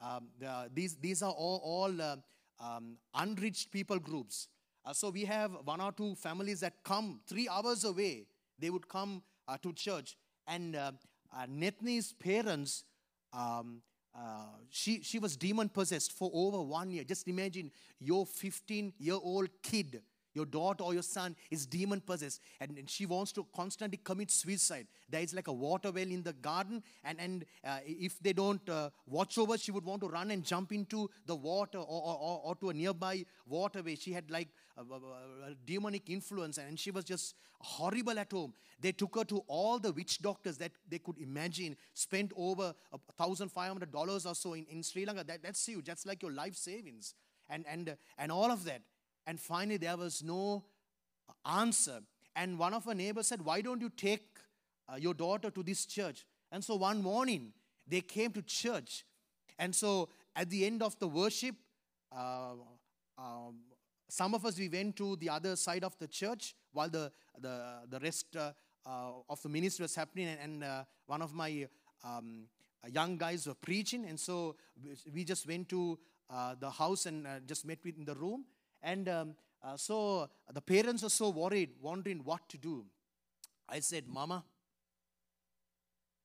[0.00, 2.16] Um, the, these, these are all, all uh,
[2.60, 4.48] um, unreached people groups.
[4.92, 8.26] so we have one or two families that come three hours away.
[8.58, 9.22] They would come
[9.62, 10.16] to church.
[10.46, 10.76] And
[11.48, 12.84] Netni's parents
[13.32, 13.82] um,
[14.16, 17.02] uh, she, she was demon possessed for over one year.
[17.02, 20.02] Just imagine your 15 year old kid,
[20.34, 24.30] your daughter or your son, is demon possessed and, and, she wants to constantly commit
[24.30, 24.86] suicide.
[25.08, 28.68] There is like a water well in the garden, and, and uh, if they don't
[28.68, 32.40] uh, watch over, she would want to run and jump into the water or, or,
[32.44, 33.96] or to a nearby waterway.
[33.96, 38.52] She had like a, a, a demonic influence and she was just horrible at home.
[38.80, 42.74] They took her to all the witch doctors that they could imagine, spent over
[43.18, 45.24] $1,500 or so in, in Sri Lanka.
[45.24, 45.86] That, that's huge.
[45.86, 47.14] That's like your life savings.
[47.48, 48.82] And, and, and all of that.
[49.26, 50.64] And finally, there was no
[51.46, 52.00] answer.
[52.36, 54.38] And one of her neighbors said, Why don't you take
[54.88, 56.26] uh, your daughter to this church?
[56.50, 57.52] And so one morning,
[57.86, 59.04] they came to church.
[59.58, 61.54] And so at the end of the worship,
[62.12, 62.52] uh,
[63.18, 63.60] um,
[64.08, 67.10] some of us, we went to the other side of the church while the,
[67.40, 68.52] the, the rest uh,
[68.86, 70.28] uh, of the ministry was happening.
[70.28, 71.66] And, and uh, one of my
[72.04, 72.44] um,
[72.92, 74.04] young guys were preaching.
[74.06, 74.56] And so
[75.12, 75.98] we just went to
[76.30, 78.44] uh, the house and uh, just met with in the room.
[78.84, 82.84] And um, uh, so the parents are so worried, wondering what to do.
[83.66, 84.44] I said, Mama,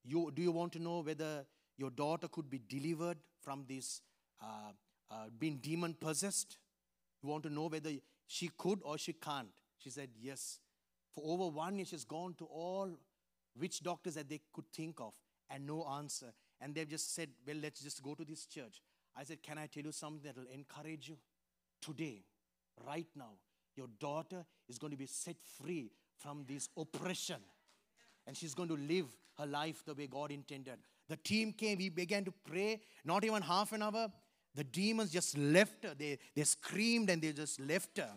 [0.04, 1.46] you, do you want to know whether
[1.78, 4.02] your daughter could be delivered from this
[5.40, 6.58] being demon possessed?
[7.24, 7.92] You want to know whether
[8.28, 9.48] she could or she can't?
[9.78, 10.60] She said, Yes.
[11.16, 12.92] For over one year, she's gone to all
[13.58, 15.14] witch doctors that they could think of
[15.50, 16.34] and no answer.
[16.62, 18.82] And they've just said, Well, let's just go to this church.
[19.16, 21.18] I said, Can I tell you something that will encourage you?
[21.82, 22.24] Today,
[22.86, 23.32] right now,
[23.76, 27.38] your daughter is going to be set free from this oppression.
[28.28, 29.06] And she's going to live
[29.38, 30.80] her life the way God intended.
[31.08, 34.12] The team came, we began to pray, not even half an hour.
[34.54, 35.96] The demons just left her.
[35.98, 38.12] They, they screamed and they just left her.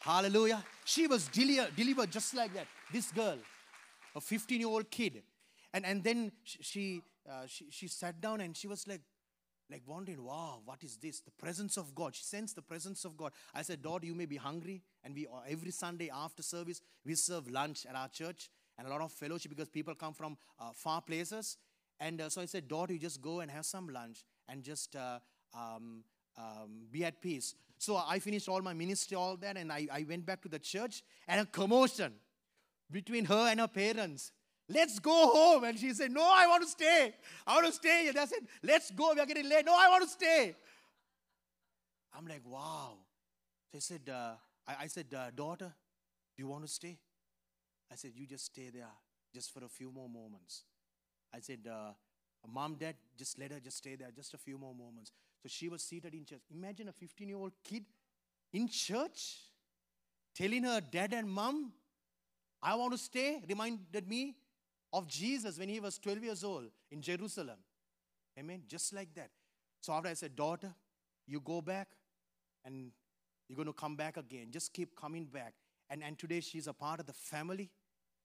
[0.00, 0.64] Hallelujah.
[0.84, 2.66] She was delivered just like that.
[2.92, 3.38] This girl,
[4.14, 5.22] a 15 year old kid.
[5.74, 9.02] And, and then she, uh, she, she sat down and she was like,
[9.70, 11.20] like wondering, wow, what is this?
[11.20, 12.14] The presence of God.
[12.14, 13.32] She sensed the presence of God.
[13.54, 14.82] I said, daughter, you may be hungry.
[15.04, 18.90] And we uh, every Sunday after service, we serve lunch at our church and a
[18.90, 21.56] lot of fellowship because people come from uh, far places.
[21.98, 24.94] And uh, so I said, daughter, you just go and have some lunch and just
[24.94, 25.18] uh,
[25.54, 26.04] um,
[26.38, 27.54] um, be at peace.
[27.78, 30.58] So I finished all my ministry, all that, and I, I went back to the
[30.58, 32.14] church, and a commotion
[32.90, 34.32] between her and her parents.
[34.68, 35.64] Let's go home.
[35.64, 37.14] And she said, No, I want to stay.
[37.46, 38.12] I want to stay here.
[38.12, 39.12] They said, Let's go.
[39.14, 39.64] We are getting late.
[39.64, 40.54] No, I want to stay.
[42.16, 42.94] I'm like, Wow.
[43.72, 44.32] They said, uh,
[44.66, 45.72] I, I, said, uh, Daughter,
[46.36, 46.98] do you want to stay?
[47.92, 48.90] I said, You just stay there
[49.34, 50.64] just for a few more moments.
[51.34, 51.92] I said, uh,
[52.52, 55.12] Mom, dad, just let her just stay there, just a few more moments.
[55.42, 56.42] So she was seated in church.
[56.50, 57.84] Imagine a 15 year old kid
[58.52, 59.38] in church
[60.34, 61.72] telling her dad and mom,
[62.62, 64.36] I want to stay, reminded me
[64.96, 67.58] of Jesus when he was 12 years old in Jerusalem.
[68.38, 68.62] Amen.
[68.66, 69.30] Just like that.
[69.82, 70.74] So after I said, Daughter,
[71.26, 71.88] you go back
[72.64, 72.90] and
[73.46, 74.48] you're going to come back again.
[74.50, 75.52] Just keep coming back.
[75.90, 77.70] And, and today she's a part of the family.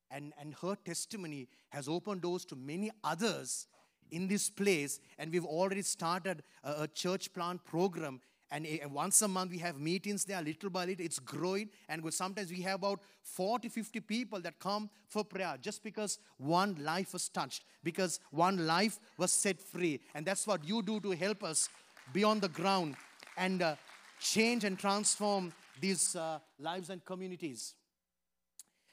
[0.09, 3.67] And, and her testimony has opened doors to many others
[4.09, 5.01] in this place.
[5.19, 9.79] And we've already started a, a church plant program and once a month we have
[9.79, 11.69] meetings there little by little it's growing.
[11.87, 16.75] And sometimes we have about 40 50 people that come for prayer just because one
[16.83, 20.01] life was touched because one life was set free.
[20.13, 21.69] And that's what you do to help us
[22.11, 22.95] be on the ground
[23.37, 23.75] and uh,
[24.19, 27.73] change and transform these uh, lives and communities.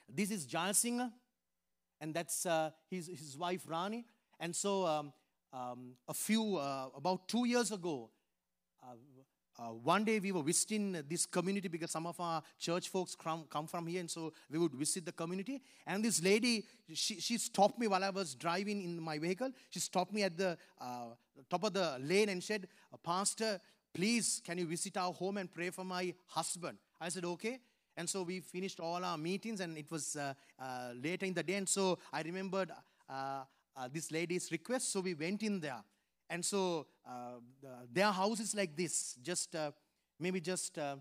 [0.08, 1.10] This is Giles Singh,
[2.00, 4.06] and that's uh, his, his wife Rani.
[4.38, 5.12] And so um,
[5.52, 8.08] um, a few uh, about two years ago
[9.58, 13.14] uh, uh, one day we were visiting this community because some of our church folks
[13.14, 15.60] come, come from here, and so we would visit the community.
[15.86, 19.50] And this lady, she, she stopped me while I was driving in my vehicle.
[19.70, 21.08] She stopped me at the uh,
[21.50, 22.68] top of the lane and said,
[23.02, 23.60] Pastor,
[23.94, 26.78] please, can you visit our home and pray for my husband?
[27.00, 27.58] I said, okay.
[27.96, 31.42] And so we finished all our meetings, and it was uh, uh later in the
[31.42, 31.54] day.
[31.54, 32.70] And so I remembered
[33.10, 33.42] uh,
[33.76, 35.82] uh, this lady's request, so we went in there.
[36.30, 37.40] And so uh,
[37.92, 39.70] their house is like this, just uh,
[40.20, 40.96] maybe just uh,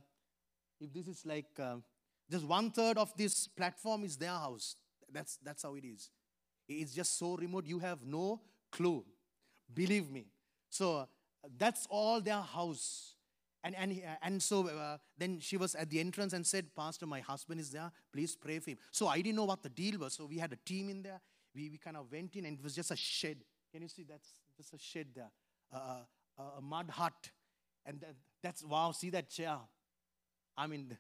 [0.80, 1.76] if this is like uh,
[2.30, 4.76] just one third of this platform is their house.
[5.12, 6.10] That's, that's how it is.
[6.68, 9.04] It's just so remote, you have no clue.
[9.74, 10.28] Believe me.
[10.70, 11.08] So
[11.58, 13.16] that's all their house.
[13.63, 17.20] And, and, and so uh, then she was at the entrance and said, Pastor, my
[17.20, 17.92] husband is there.
[18.13, 18.78] Please pray for him.
[18.92, 20.13] So I didn't know what the deal was.
[20.13, 21.20] So we had a team in there.
[21.56, 23.38] We, we kind of went in, and it was just a shed.
[23.74, 25.32] Can you see that's just a shed there,
[25.72, 27.32] a, a, a mud hut.
[27.86, 29.58] And that, that's, wow, see that chair.
[30.58, 30.98] I mean,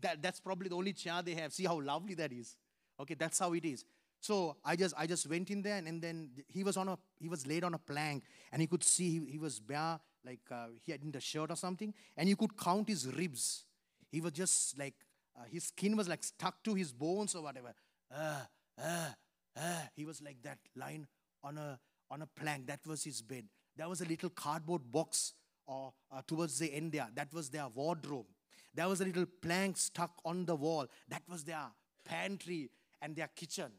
[0.00, 1.52] that, that's probably the only chair they have.
[1.52, 2.56] See how lovely that is.
[3.00, 3.84] Okay, that's how it is.
[4.20, 6.98] So I just I just went in there and, and then he was on a
[7.20, 10.40] he was laid on a plank and he could see he, he was bare like
[10.50, 13.64] uh, he hadn't a shirt or something and you could count his ribs.
[14.10, 14.94] He was just like
[15.38, 17.72] uh, his skin was like stuck to his bones or whatever.
[18.12, 18.40] Uh,
[18.82, 19.10] uh,
[19.56, 21.06] uh, he was like that lying
[21.44, 21.78] on a
[22.10, 22.66] on a plank.
[22.66, 23.44] That was his bed.
[23.76, 25.34] There was a little cardboard box
[25.68, 27.08] uh, uh, towards the end there.
[27.14, 28.26] That was their wardrobe.
[28.74, 30.86] There was a little plank stuck on the wall.
[31.08, 31.66] That was their
[32.04, 33.70] pantry and their kitchen.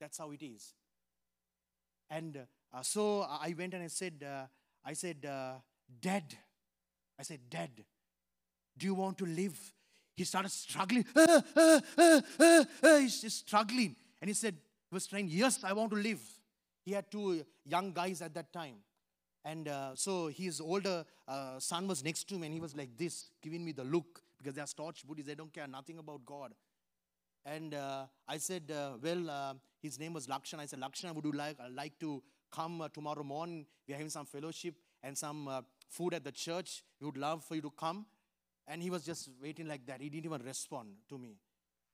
[0.00, 0.74] That's how it is.
[2.10, 2.38] And
[2.72, 4.46] uh, so I went and I said, uh,
[4.84, 5.54] I said, uh,
[6.00, 6.36] Dad.
[7.18, 7.70] I said, Dad,
[8.76, 9.58] do you want to live?
[10.14, 11.04] He started struggling.
[12.82, 13.96] he's just struggling.
[14.20, 16.20] And he said, he was trying, Yes, I want to live.
[16.86, 18.76] He had two young guys at that time.
[19.44, 22.96] And uh, so his older uh, son was next to him, and he was like
[22.96, 25.28] this, giving me the look because they are staunch Buddhists.
[25.28, 26.52] They don't care nothing about God.
[27.44, 30.60] And uh, I said, uh, well, uh, his name was Lakshan.
[30.60, 32.22] I said, Lakshan, would you like, uh, like to
[32.52, 33.66] come tomorrow morning?
[33.88, 36.84] We're having some fellowship and some food at the church.
[37.00, 38.06] We would love for you to come.
[38.68, 40.00] And he was just waiting like that.
[40.00, 41.38] He didn't even respond to me.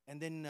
[0.09, 0.49] And then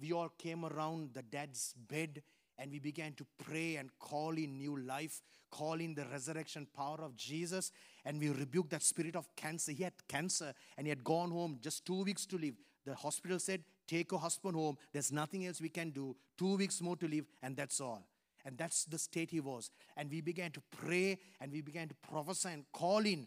[0.00, 2.22] we all came around the dad's bed
[2.58, 6.98] and we began to pray and call in new life, call in the resurrection power
[7.02, 7.72] of Jesus,
[8.04, 9.72] and we rebuked that spirit of cancer.
[9.72, 12.54] He had cancer and he had gone home just two weeks to live.
[12.84, 14.78] The hospital said, Take your husband home.
[14.92, 16.16] There's nothing else we can do.
[16.36, 18.02] Two weeks more to live, and that's all.
[18.44, 19.70] And that's the state he was.
[19.96, 23.26] And we began to pray and we began to prophesy and call in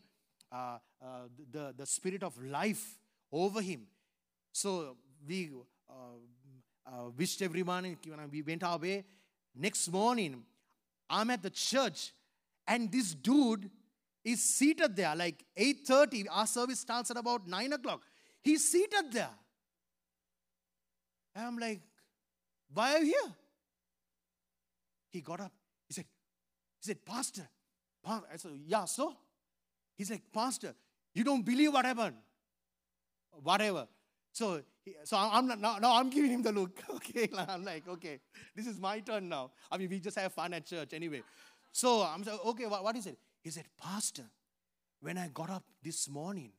[0.52, 1.08] uh, uh,
[1.52, 2.98] the, the spirit of life
[3.32, 3.88] over him.
[4.52, 4.96] So
[5.28, 5.52] we
[5.90, 5.94] uh,
[6.88, 9.04] uh wished everyone, and we went our way.
[9.56, 10.44] Next morning,
[11.10, 12.14] I'm at the church,
[12.68, 13.70] and this dude
[14.24, 18.02] is seated there like 8.30 our service starts at about 9 o'clock.
[18.44, 19.30] He's seated there.
[21.36, 21.80] And i'm like
[22.74, 23.34] why are you here?
[25.12, 25.54] He got up.
[25.88, 26.06] He said
[26.82, 27.48] he said pastor,
[28.06, 29.16] i said yeah so
[29.96, 30.76] he's like pastor
[31.14, 32.16] you don't believe what happened?
[33.32, 33.88] Whatever.
[34.32, 34.62] So
[35.04, 36.82] so I'm not, now, I'm giving him the look.
[36.96, 38.20] Okay, I'm like, okay,
[38.56, 39.52] this is my turn now.
[39.72, 41.24] I mean, we just have fun at church anyway.
[41.72, 43.18] So I'm like, okay, what, what is it?
[43.42, 44.26] He said, Pastor,
[45.02, 46.52] when I got up this morning,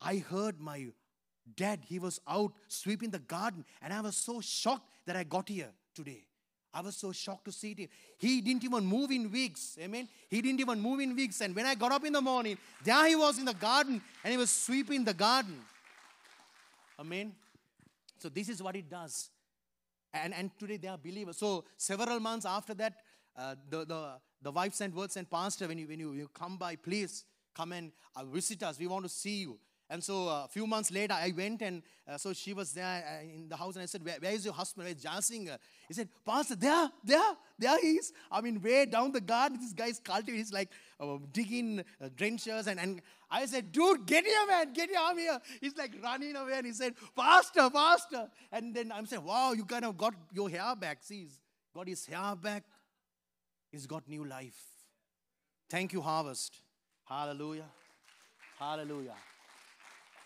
[0.00, 0.88] I heard my
[1.54, 5.48] dad, he was out sweeping the garden, and I was so shocked that I got
[5.48, 6.26] here today.
[6.76, 7.88] I was so shocked to see him.
[8.18, 9.78] He didn't even move in weeks.
[9.80, 10.08] Amen.
[10.28, 11.40] He didn't even move in weeks.
[11.40, 14.30] And when I got up in the morning, there he was in the garden and
[14.30, 15.58] he was sweeping the garden.
[16.98, 17.32] Amen.
[18.18, 19.30] So this is what it does.
[20.12, 21.36] And, and today they are believers.
[21.36, 22.94] So several months after that,
[23.36, 26.56] uh, the, the, the wife sent word, sent Pastor, when you, when you, you come
[26.56, 28.78] by, please come and uh, visit us.
[28.78, 29.58] We want to see you.
[29.88, 32.84] And so uh, a few months later, I went and uh, so she was there
[32.84, 34.86] uh, in the house and I said, where, where is your husband?
[34.86, 35.58] Where's Jasinger?
[35.86, 38.12] He said, Pastor, there, there, there he is.
[38.30, 40.38] I mean, way down the garden, this guy's cultivating.
[40.38, 42.66] He's like uh, digging uh, drenchers.
[42.66, 45.40] And, and I said, dude, get here, man, get here, I'm here.
[45.60, 48.28] He's like running away and he said, Pastor, Pastor.
[48.50, 50.98] And then I'm saying, wow, you kind of got your hair back.
[51.02, 51.40] See, he's
[51.72, 52.64] got his hair back.
[53.70, 54.60] He's got new life.
[55.70, 56.56] Thank you, Harvest.
[57.04, 57.66] Hallelujah.
[58.58, 59.14] Hallelujah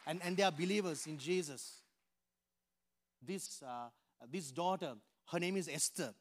[0.07, 1.81] and, and they are believers in Jesus.
[3.23, 3.89] This, uh,
[4.31, 4.95] this daughter,
[5.31, 6.15] her name is Esther.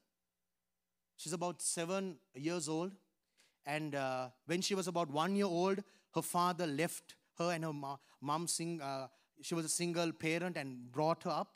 [1.18, 2.94] She's about seven years old.
[3.66, 5.84] And uh, when she was about one year old,
[6.16, 8.48] her father left her and her mom.
[8.48, 9.08] Sing, uh,
[9.42, 11.54] she was a single parent and brought her up.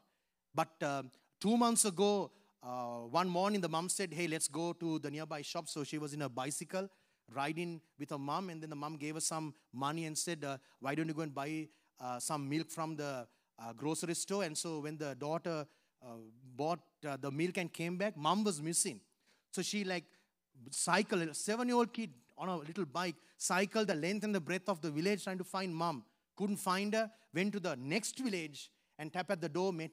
[0.53, 1.03] But uh,
[1.39, 2.31] two months ago,
[2.61, 5.67] uh, one morning, the mom said, Hey, let's go to the nearby shop.
[5.67, 6.89] So she was in a bicycle
[7.33, 8.49] riding with her mom.
[8.49, 11.21] And then the mom gave her some money and said, uh, Why don't you go
[11.21, 11.67] and buy
[11.99, 13.27] uh, some milk from the
[13.59, 14.43] uh, grocery store.
[14.43, 15.65] And so when the daughter
[16.01, 16.07] uh,
[16.55, 18.99] bought uh, the milk and came back, mom was missing.
[19.51, 20.05] So she like
[20.71, 24.81] cycled, a seven-year-old kid on a little bike, cycled the length and the breadth of
[24.81, 26.03] the village trying to find mom.
[26.35, 29.91] Couldn't find her, went to the next village and tapped at the door, met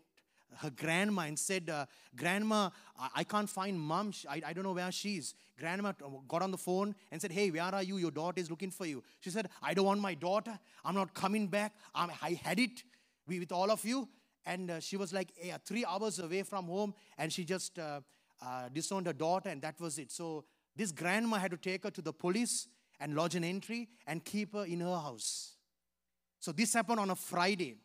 [0.59, 1.87] her grandma and said, uh,
[2.17, 4.13] Grandma, I, I, can't find mom.
[4.29, 5.35] I, I don't know where she is.
[5.59, 5.93] Grandma
[6.29, 7.99] got on the phone and said, Hey, where are you?
[7.99, 9.03] Your daughter is looking for you.
[9.21, 10.59] She said, I don't want my daughter.
[10.85, 11.75] I'm not coming back.
[11.95, 12.83] I'm, i had it
[13.27, 14.09] with all of you.
[14.47, 18.01] And uh, she was like yeah, three hours away from home and she just uh,
[18.43, 20.11] uh, disowned her daughter, and that was it.
[20.11, 24.25] So this grandma had to take her to the police and lodge an entry and
[24.25, 25.57] keep her in her house.
[26.39, 27.77] So this happened on a Friday.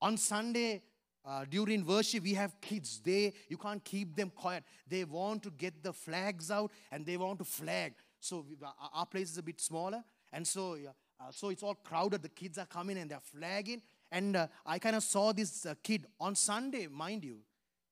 [0.00, 0.82] On Sunday,
[1.28, 3.00] uh, during worship we have kids.
[3.04, 4.64] They you can't keep them quiet.
[4.88, 7.92] They want to get the flags out and they want to flag.
[8.18, 8.56] So we,
[8.94, 10.02] our place is a bit smaller.
[10.32, 10.74] And so
[11.20, 12.22] uh, so it's all crowded.
[12.22, 13.82] The kids are coming and they're flagging.
[14.10, 17.40] And uh, i kind of saw this uh, kid on sunday mind you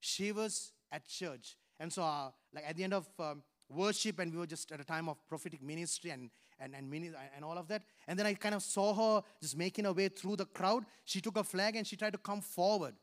[0.00, 1.56] she was at church.
[1.78, 4.80] And so uh, like at the end of um, worship and we were just at
[4.80, 7.82] a time of prophetic ministry and and, and, mini, and all of that.
[8.08, 10.86] And then I kind of saw her just making her way through the crowd.
[11.04, 12.94] She took a flag and she tried to come forward.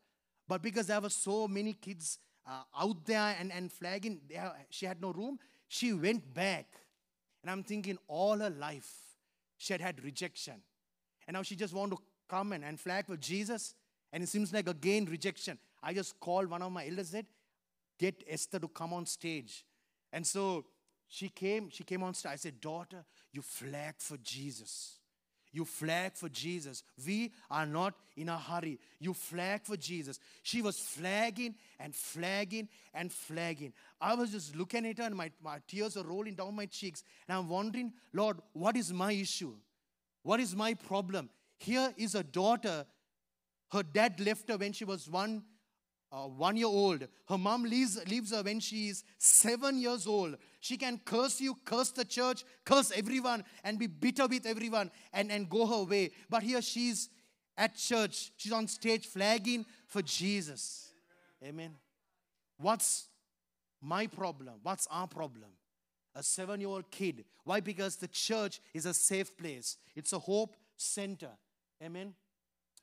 [0.47, 4.85] But because there were so many kids uh, out there and, and flagging, there, she
[4.85, 6.67] had no room, she went back.
[7.41, 8.91] And I'm thinking all her life,
[9.57, 10.55] she had had rejection.
[11.27, 11.97] And now she just want to
[12.29, 13.75] come and, and flag for Jesus.
[14.11, 15.57] And it seems like again rejection.
[15.81, 17.25] I just called one of my elders said,
[17.99, 19.65] get Esther to come on stage.
[20.11, 20.65] And so
[21.07, 22.31] she came, she came on stage.
[22.31, 24.99] I said, daughter, you flag for Jesus.
[25.53, 26.83] You flag for Jesus.
[27.05, 28.79] We are not in a hurry.
[28.99, 30.19] You flag for Jesus.
[30.41, 33.71] She was flagging and flagging and flagging.
[34.01, 37.03] I was just looking at her and my, my tears are rolling down my cheeks.
[37.27, 39.53] And I'm wondering, Lord, what is my issue?
[40.23, 41.29] What is my problem?
[41.59, 42.87] Here is a daughter.
[43.71, 45.43] Her dad left her when she was one
[46.13, 47.07] uh, one year old.
[47.27, 50.37] Her mom leaves, leaves her when she is seven years old.
[50.59, 55.31] She can curse you, curse the church, curse everyone, and be bitter with everyone and,
[55.31, 56.11] and go her way.
[56.29, 57.09] But here she's
[57.57, 60.91] at church, she's on stage flagging for Jesus.
[61.43, 61.71] Amen.
[62.57, 63.07] What's
[63.81, 64.55] my problem?
[64.61, 65.49] What's our problem?
[66.15, 67.25] A seven year old kid.
[67.43, 67.59] Why?
[67.59, 71.31] Because the church is a safe place, it's a hope center.
[71.83, 72.13] Amen.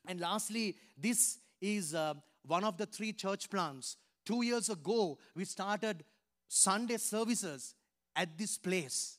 [0.05, 1.95] And lastly, this is.
[1.95, 2.15] Uh,
[2.47, 3.97] one of the three church plants.
[4.25, 6.05] Two years ago, we started
[6.49, 7.75] Sunday services
[8.17, 9.19] at this place.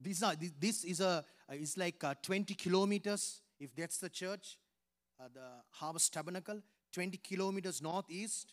[0.00, 4.58] This is a, is like uh, 20 kilometers, if that's the church,
[5.20, 6.60] uh, the Harvest Tabernacle,
[6.92, 8.52] 20 kilometers northeast.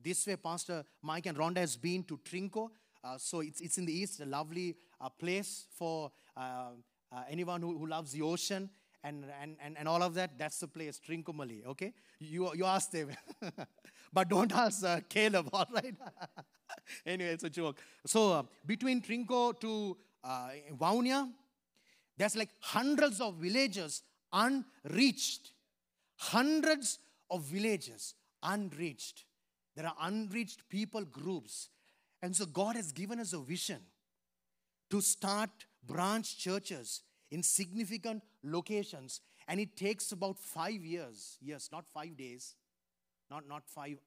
[0.00, 2.70] This way, Pastor Mike and Rhonda has been to Trinco.
[3.02, 6.70] Uh, so it's, it's in the east, a lovely uh, place for uh,
[7.10, 8.70] uh, anyone who, who loves the ocean
[9.04, 11.92] and, and, and, and all of that, that's the place, Trincomalee, okay?
[12.20, 13.10] You, you ask them.
[14.12, 15.94] but don't ask uh, Caleb, all right?
[17.06, 17.78] anyway, it's a joke.
[18.06, 21.28] So uh, between Trinco to uh, Vavuniya,
[22.16, 25.50] there's like hundreds of villages unreached.
[26.16, 26.98] Hundreds
[27.30, 29.24] of villages unreached.
[29.74, 31.68] There are unreached people groups.
[32.22, 33.80] And so God has given us a vision
[34.90, 35.50] to start
[35.84, 39.20] branch churches in significant locations.
[39.48, 41.38] And it takes about five years.
[41.40, 42.54] Yes, not five days,
[43.30, 43.98] not, not five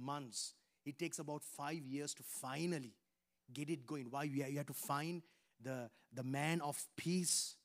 [0.00, 0.54] months.
[0.86, 2.94] It takes about five years to finally
[3.52, 4.06] get it going.
[4.08, 4.22] Why?
[4.22, 5.22] You have to find
[5.62, 7.56] the, the man of peace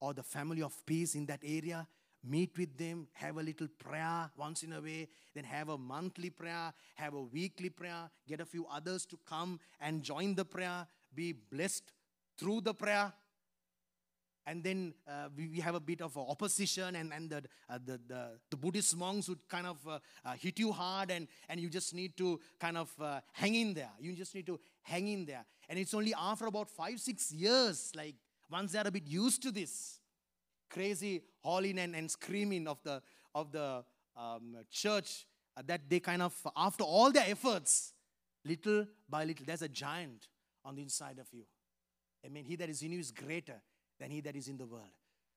[0.00, 1.86] or the family of peace in that area,
[2.24, 6.28] meet with them, have a little prayer once in a way, then have a monthly
[6.28, 10.86] prayer, have a weekly prayer, get a few others to come and join the prayer,
[11.14, 11.92] be blessed
[12.36, 13.12] through the prayer
[14.46, 18.00] and then uh, we, we, have a bit of opposition and, and the, uh, the,
[18.06, 21.68] the, the, buddhist monks would kind of uh, uh, hit you hard and, and you
[21.68, 23.90] just need to kind of uh, hang in there.
[23.98, 25.44] You just need to hang in there.
[25.68, 28.14] And it's only after about five six years like
[28.48, 29.98] once they're a bit used to this
[30.70, 33.02] crazy hauling and, and screaming of the
[33.34, 33.84] of the
[34.16, 35.26] um, church
[35.56, 37.92] uh, that they kind of after all their efforts
[38.44, 40.28] little by little there's a giant
[40.64, 41.42] on the inside of you.
[42.24, 43.60] I mean he that is in you is greater
[43.98, 44.90] than he that is in the world.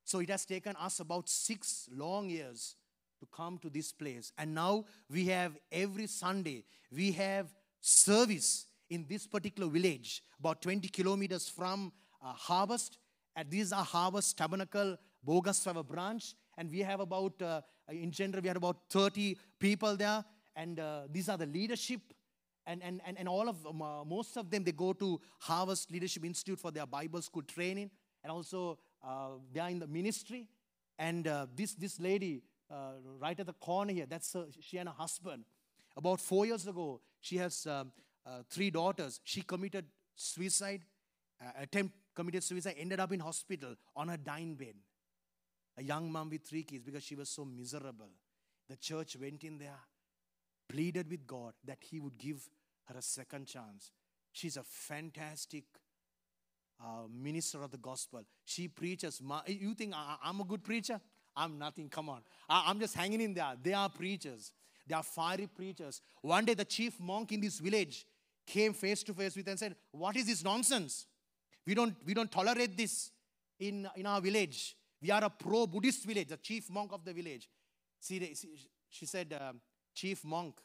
[0.04, 2.76] So it has taken us about six long years
[3.20, 4.32] to come to this place.
[4.38, 7.48] And now we have every Sunday, we have
[7.82, 11.92] service in this particular village, about 20 kilometers from
[12.24, 12.98] uh, Harvest.
[13.36, 16.34] And these are Harvest Tabernacle Bogastava branch.
[16.58, 20.24] And we have about, uh, in general, we have about 30 people there.
[20.56, 22.02] And uh, these are the leadership.
[22.66, 25.92] And, and, and, and all of them, uh, most of them, they go to Harvest
[25.92, 27.90] Leadership Institute for their Bible school training
[28.24, 30.48] and also uh, they are in the ministry.
[30.98, 34.90] And uh, this, this lady, uh, right at the corner here, that's her, she and
[34.90, 35.46] her husband.
[35.96, 37.92] About four years ago, she has um,
[38.26, 39.20] uh, three daughters.
[39.24, 40.82] She committed suicide,
[41.42, 44.76] uh, attempt committed suicide, ended up in hospital on her dying bed.
[45.78, 48.10] A young mom with three kids because she was so miserable.
[48.68, 49.80] The church went in there,
[50.68, 52.50] pleaded with God that He would give
[52.88, 53.92] her a second chance.
[54.34, 55.64] She's a fantastic
[56.82, 58.22] uh, minister of the gospel.
[58.46, 59.22] She preaches.
[59.48, 61.00] You think I'm a good preacher?
[61.36, 61.90] I'm nothing.
[61.90, 62.22] Come on.
[62.50, 63.54] I'm just hanging in there.
[63.62, 64.52] They are preachers.
[64.88, 66.02] They are fiery preachers.
[66.22, 68.06] One day, the chief monk in this village
[68.46, 71.06] came face to face with and said, What is this nonsense?
[71.66, 73.12] We don't, we don't tolerate this
[73.60, 74.76] in, in our village.
[75.02, 77.48] We are a pro Buddhist village, the chief monk of the village.
[78.00, 78.36] See,
[78.90, 79.54] she said, uh,
[79.94, 80.56] Chief monk,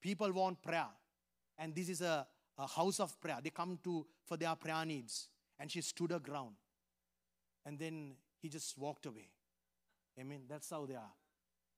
[0.00, 0.86] people want prayer.
[1.58, 2.26] And this is a,
[2.58, 3.38] a house of prayer.
[3.42, 5.28] They come to for their prayer needs.
[5.60, 6.56] And she stood her ground.
[7.64, 9.28] And then he just walked away.
[10.18, 10.40] Amen.
[10.48, 11.12] That's how they are.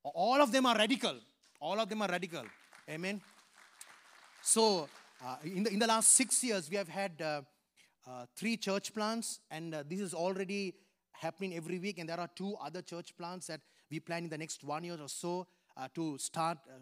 [0.05, 1.17] All of them are radical.
[1.61, 2.45] All of them are radical.
[2.89, 3.21] Amen.
[4.43, 4.89] So,
[5.25, 7.43] uh, in, the, in the last six years, we have had uh,
[8.07, 10.75] uh, three church plants, and uh, this is already
[11.13, 11.99] happening every week.
[11.99, 13.61] And there are two other church plants that
[13.91, 16.79] we plan in the next one year or so uh, to start uh,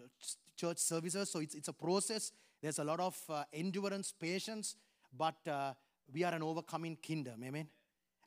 [0.56, 1.30] church services.
[1.30, 2.32] So, it's, it's a process.
[2.62, 3.16] There's a lot of
[3.52, 4.76] endurance, patience,
[5.16, 5.36] but
[6.12, 7.42] we are an overcoming kingdom.
[7.44, 7.68] Amen.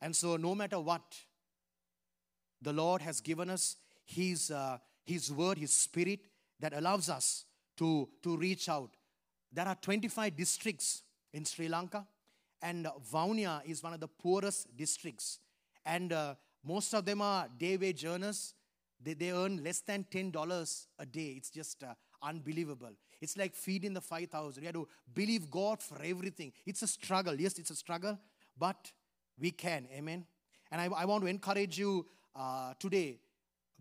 [0.01, 1.01] And so, no matter what,
[2.61, 6.21] the Lord has given us His, uh, His word, His spirit
[6.59, 7.45] that allows us
[7.77, 8.91] to, to reach out.
[9.51, 11.03] There are 25 districts
[11.33, 12.05] in Sri Lanka,
[12.61, 15.39] and Vavuniya is one of the poorest districts.
[15.85, 18.53] And uh, most of them are day wage earners.
[19.01, 21.33] They, they earn less than $10 a day.
[21.37, 21.93] It's just uh,
[22.23, 22.91] unbelievable.
[23.21, 24.63] It's like feeding the 5,000.
[24.63, 26.51] You have to believe God for everything.
[26.65, 27.39] It's a struggle.
[27.39, 28.17] Yes, it's a struggle,
[28.57, 28.91] but
[29.39, 29.87] we can.
[29.93, 30.25] Amen.
[30.71, 32.05] And I, I want to encourage you
[32.35, 33.19] uh, today.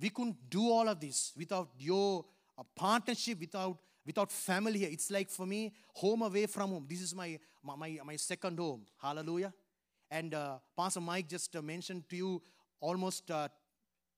[0.00, 2.24] We couldn't do all of this without your
[2.58, 4.88] uh, partnership, without without family here.
[4.90, 6.86] It's like for me, home away from home.
[6.88, 8.82] This is my my, my second home.
[9.00, 9.52] Hallelujah.
[10.10, 12.42] And uh, Pastor Mike just uh, mentioned to you
[12.80, 13.48] almost uh,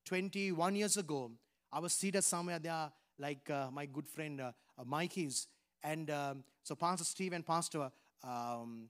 [0.07, 1.31] 21 years ago,
[1.72, 5.46] I was seated somewhere there like uh, my good friend uh, uh, Mike is.
[5.82, 7.90] And um, so Pastor Steve and Pastor
[8.22, 8.88] um,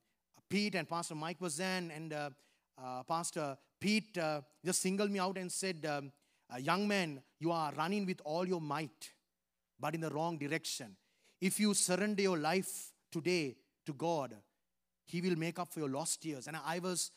[0.48, 2.14] Pete and Pastor Mike was there, and
[3.08, 4.16] Pastor Pete
[4.64, 6.12] just singled me out and said, um,
[6.60, 9.10] Young man, you are running with all your might,
[9.80, 10.96] but in the wrong direction.
[11.40, 13.56] If you surrender your life today
[13.86, 14.36] to God,
[15.04, 16.46] He will make up for your lost years.
[16.46, 17.10] And I was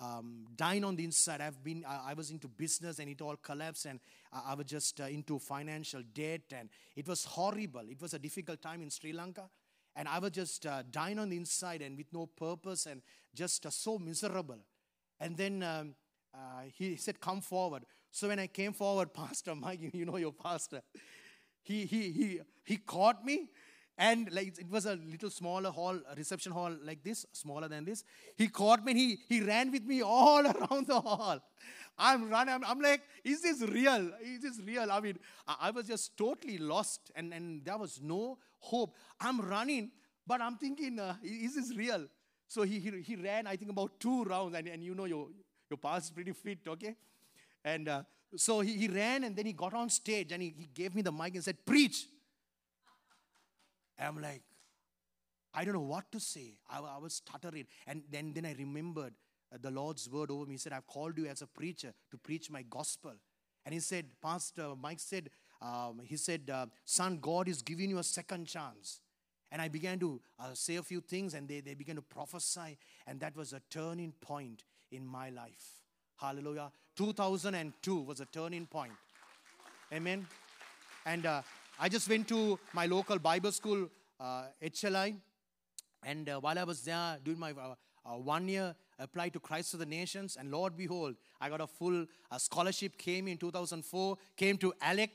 [0.00, 1.40] um, dying on the inside.
[1.40, 4.00] I've been, I, I, was into business and it all collapsed, and
[4.32, 7.82] I, I was just uh, into financial debt, and it was horrible.
[7.88, 9.48] It was a difficult time in Sri Lanka,
[9.94, 13.02] and I was just uh, dying on the inside and with no purpose and
[13.34, 14.58] just uh, so miserable.
[15.20, 15.94] And then um,
[16.34, 20.32] uh, he said, "Come forward." So when I came forward, Pastor Mike, you know your
[20.32, 20.82] pastor,
[21.62, 23.50] he he he he caught me
[23.98, 27.84] and like it was a little smaller hall, a reception hall like this, smaller than
[27.84, 28.04] this.
[28.36, 31.40] He caught me he, he ran with me all around the hall.
[31.98, 34.10] I'm running, I'm, I'm like, is this real?
[34.22, 34.90] Is this real?
[34.90, 38.96] I mean, I, I was just totally lost and, and there was no hope.
[39.20, 39.90] I'm running,
[40.26, 42.06] but I'm thinking, uh, is this real?
[42.48, 45.28] So he, he, he ran, I think, about two rounds, and, and you know your,
[45.70, 46.96] your pass is pretty fit, okay?
[47.64, 48.02] And uh,
[48.36, 51.02] so he, he ran and then he got on stage and he, he gave me
[51.02, 52.06] the mic and said, Preach.
[54.08, 54.42] I'm like,
[55.54, 56.58] I don't know what to say.
[56.70, 57.66] I, I was stuttering.
[57.86, 59.14] And then, then I remembered
[59.52, 60.52] uh, the Lord's word over me.
[60.52, 63.12] He said, I've called you as a preacher to preach my gospel.
[63.64, 65.30] And he said, Pastor Mike said,
[65.60, 69.00] um, he said, uh, Son, God is giving you a second chance.
[69.52, 72.78] And I began to uh, say a few things, and they, they began to prophesy.
[73.06, 75.82] And that was a turning point in my life.
[76.16, 76.72] Hallelujah.
[76.96, 78.92] 2002 was a turning point.
[79.92, 80.26] Amen.
[81.04, 81.42] And uh,
[81.82, 83.88] I just went to my local Bible school,
[84.20, 85.16] uh, HLI.
[86.04, 87.74] And uh, while I was there doing my uh,
[88.06, 91.66] uh, one year applied to Christ for the Nations, and Lord behold, I got a
[91.66, 92.96] full uh, scholarship.
[92.98, 95.10] Came in 2004, came to Alec,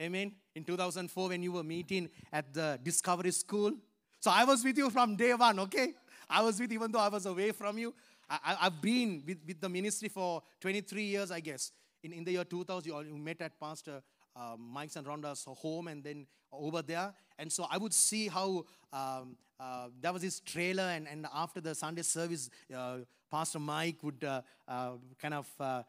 [0.00, 0.32] amen.
[0.54, 3.74] In 2004, when you were meeting at the Discovery School,
[4.18, 5.58] so I was with you from day one.
[5.58, 5.92] Okay,
[6.30, 7.92] I was with even though I was away from you.
[8.30, 11.70] I, have been with, with the ministry for 23 years, I guess.
[12.02, 14.02] In, in the year 2000, you, all, you met at Pastor
[14.36, 17.12] uh, Mike's and Rhonda's home and then over there.
[17.38, 21.60] And so I would see how um, uh, there was this trailer, and, and after
[21.60, 22.98] the Sunday service, uh,
[23.30, 25.82] Pastor Mike would uh, uh kind of uh,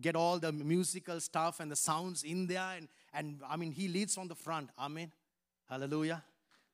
[0.00, 2.74] get all the musical stuff and the sounds in there.
[2.76, 4.70] And, and I mean, he leads from the front.
[4.78, 5.12] Amen.
[5.68, 6.22] Hallelujah.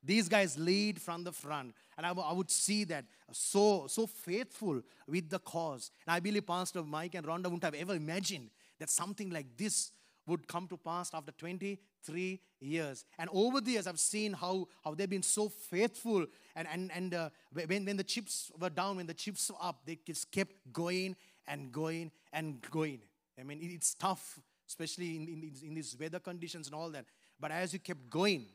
[0.03, 1.75] These guys lead from the front.
[1.99, 5.91] And I, w- I would see that so, so faithful with the cause.
[6.07, 8.49] And I believe Pastor Mike and Rhonda wouldn't have ever imagined
[8.79, 9.93] that something like this
[10.31, 13.05] would come to pass after 23 years.
[13.19, 16.27] And over the years, I've seen how, how they've been so faithful.
[16.55, 19.81] And, and, and uh, when, when the chips were down, when the chips were up,
[19.85, 21.17] they just kept going
[21.47, 23.01] and going and going.
[23.39, 27.07] I mean, it's tough, especially in, in, in these weather conditions and all that.
[27.39, 28.47] But as you kept going,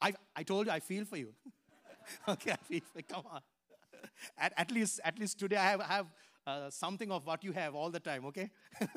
[0.00, 1.32] I, I told you I feel for you.
[2.28, 3.04] okay, I feel for you.
[3.08, 3.40] Come on.
[4.38, 6.06] At, at, least, at least today I have, have
[6.46, 8.50] uh, something of what you have all the time, okay?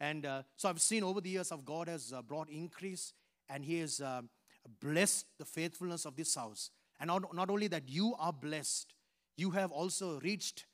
[0.00, 3.12] And uh, so I've seen over the years how God has uh, brought increase
[3.48, 4.22] and He has uh,
[4.80, 6.70] blessed the faithfulness of this house.
[7.00, 8.94] And not, not only that, you are blessed,
[9.36, 10.66] you have also reached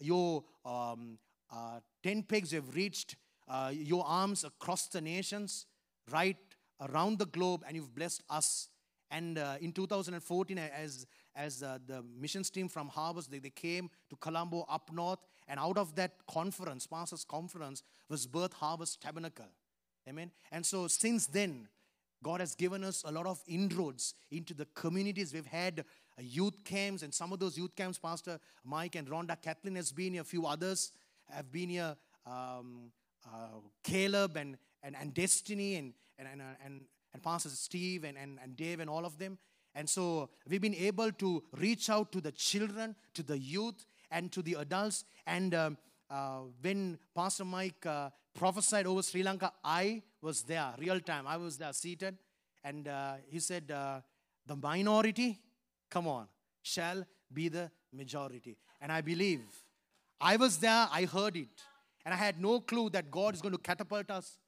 [0.00, 1.18] your um,
[1.50, 3.16] uh, 10 pegs, you have reached
[3.48, 5.66] uh, your arms across the nations,
[6.10, 6.36] right
[6.80, 8.68] around the globe, and you've blessed us.
[9.10, 14.16] And uh, in 2014, as, as the missions team from Harvest, they, they came to
[14.16, 19.46] Colombo up north, and out of that conference, Pastors Conference, was Birth Harvest Tabernacle.
[20.08, 20.30] Amen.
[20.52, 21.68] And so since then,
[22.22, 25.32] God has given us a lot of inroads into the communities.
[25.32, 25.80] We've had
[26.18, 29.92] uh, youth camps, and some of those youth camps, Pastor Mike and Rhonda Kathleen has
[29.92, 30.92] been here, a few others
[31.30, 32.92] have been here, um,
[33.26, 36.80] uh, Caleb and, and, and Destiny and, and, and, and,
[37.12, 39.38] and Pastor Steve and, and, and Dave and all of them.
[39.74, 44.30] And so we've been able to reach out to the children, to the youth, and
[44.32, 45.04] to the adults.
[45.26, 45.78] And um,
[46.10, 51.26] uh, when Pastor Mike uh, prophesied over Sri Lanka, I was there, real time.
[51.26, 52.16] I was there seated.
[52.64, 54.00] And uh, he said, uh,
[54.46, 55.38] The minority,
[55.90, 56.26] come on,
[56.62, 58.56] shall be the majority.
[58.80, 59.40] And I believe
[60.20, 61.48] I was there, I heard it.
[62.04, 64.38] And I had no clue that God is going to catapult us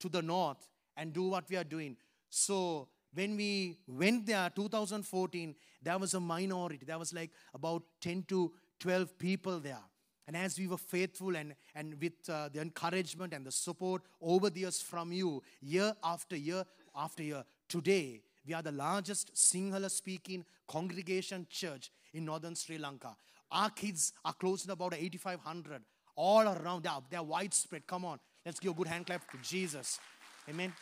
[0.00, 1.96] to the north and do what we are doing.
[2.28, 8.24] So when we went there 2014 there was a minority there was like about 10
[8.28, 8.52] to
[8.84, 9.80] 12 people there.
[10.26, 14.50] And as we were faithful and, and with uh, the encouragement and the support over
[14.50, 16.64] the years from you, year after year
[16.94, 23.16] after year, today we are the largest Sinhala speaking congregation church in northern Sri Lanka.
[23.50, 25.80] Our kids are close to about 8,500
[26.14, 26.82] all around.
[26.82, 27.86] They are, they are widespread.
[27.86, 29.98] Come on, let's give a good hand clap to Jesus.
[30.46, 30.74] Amen.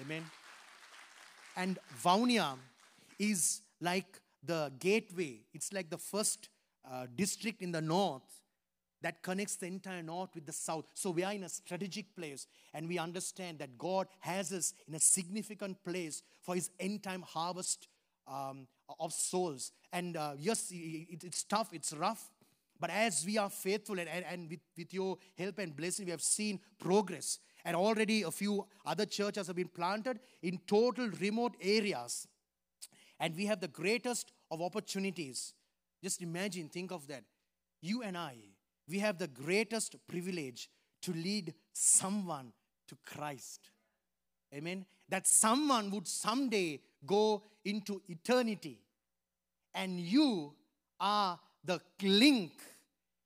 [0.00, 0.22] Amen.
[1.56, 2.56] And Vavuniya
[3.18, 6.50] is like the gateway, it's like the first
[6.90, 8.22] uh, district in the north
[9.02, 10.86] that connects the entire north with the south.
[10.94, 14.94] So we are in a strategic place and we understand that God has us in
[14.94, 17.88] a significant place for his end time harvest
[18.26, 18.66] um,
[18.98, 19.72] of souls.
[19.92, 22.30] And uh, yes, it, it's tough, it's rough,
[22.78, 26.10] but as we are faithful and, and, and with, with your help and blessing, we
[26.10, 27.38] have seen progress.
[27.64, 32.28] And already a few other churches have been planted in total remote areas.
[33.18, 35.54] And we have the greatest of opportunities
[36.02, 37.24] just imagine, think of that.
[37.80, 38.34] You and I,
[38.88, 40.68] we have the greatest privilege
[41.02, 42.52] to lead someone
[42.88, 43.70] to Christ.
[44.54, 44.86] Amen.
[45.08, 48.80] That someone would someday go into eternity.
[49.74, 50.54] And you
[50.98, 52.52] are the link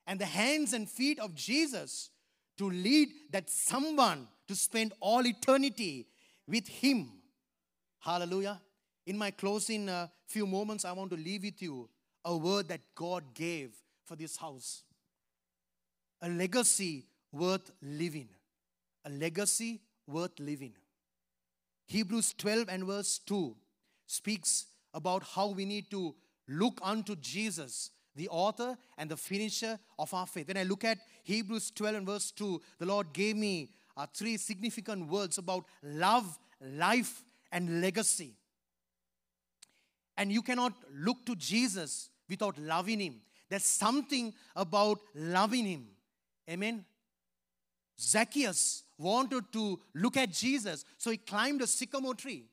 [0.06, 2.10] and the hands and feet of Jesus
[2.58, 6.06] to lead that someone to spend all eternity
[6.48, 7.10] with Him.
[8.00, 8.60] Hallelujah.
[9.06, 11.88] In my closing uh, few moments, I want to leave with you
[12.24, 13.72] a word that God gave
[14.04, 14.82] for this house.
[16.22, 18.28] A legacy worth living.
[19.04, 20.74] A legacy worth living.
[21.86, 23.56] Hebrews 12 and verse 2
[24.06, 26.14] speaks about how we need to
[26.48, 30.48] look unto Jesus, the author and the finisher of our faith.
[30.48, 34.36] When I look at Hebrews 12 and verse 2, the Lord gave me uh, three
[34.36, 38.34] significant words about love, life, and legacy.
[40.16, 43.20] And you cannot look to Jesus without loving him.
[43.48, 45.86] There's something about loving him.
[46.48, 46.84] Amen.
[47.98, 52.44] Zacchaeus wanted to look at Jesus, so he climbed a sycamore tree.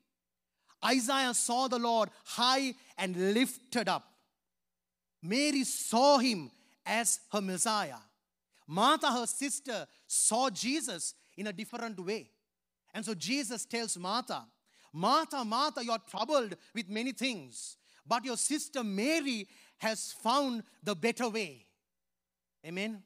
[0.84, 4.04] Isaiah saw the Lord high and lifted up.
[5.22, 6.50] Mary saw him
[6.86, 7.98] as her Messiah.
[8.66, 12.30] Martha, her sister, saw Jesus in a different way.
[12.94, 14.44] And so Jesus tells Martha,
[14.92, 17.76] Martha, Martha, you are troubled with many things,
[18.06, 19.46] but your sister Mary
[19.78, 21.66] has found the better way.
[22.66, 23.02] Amen.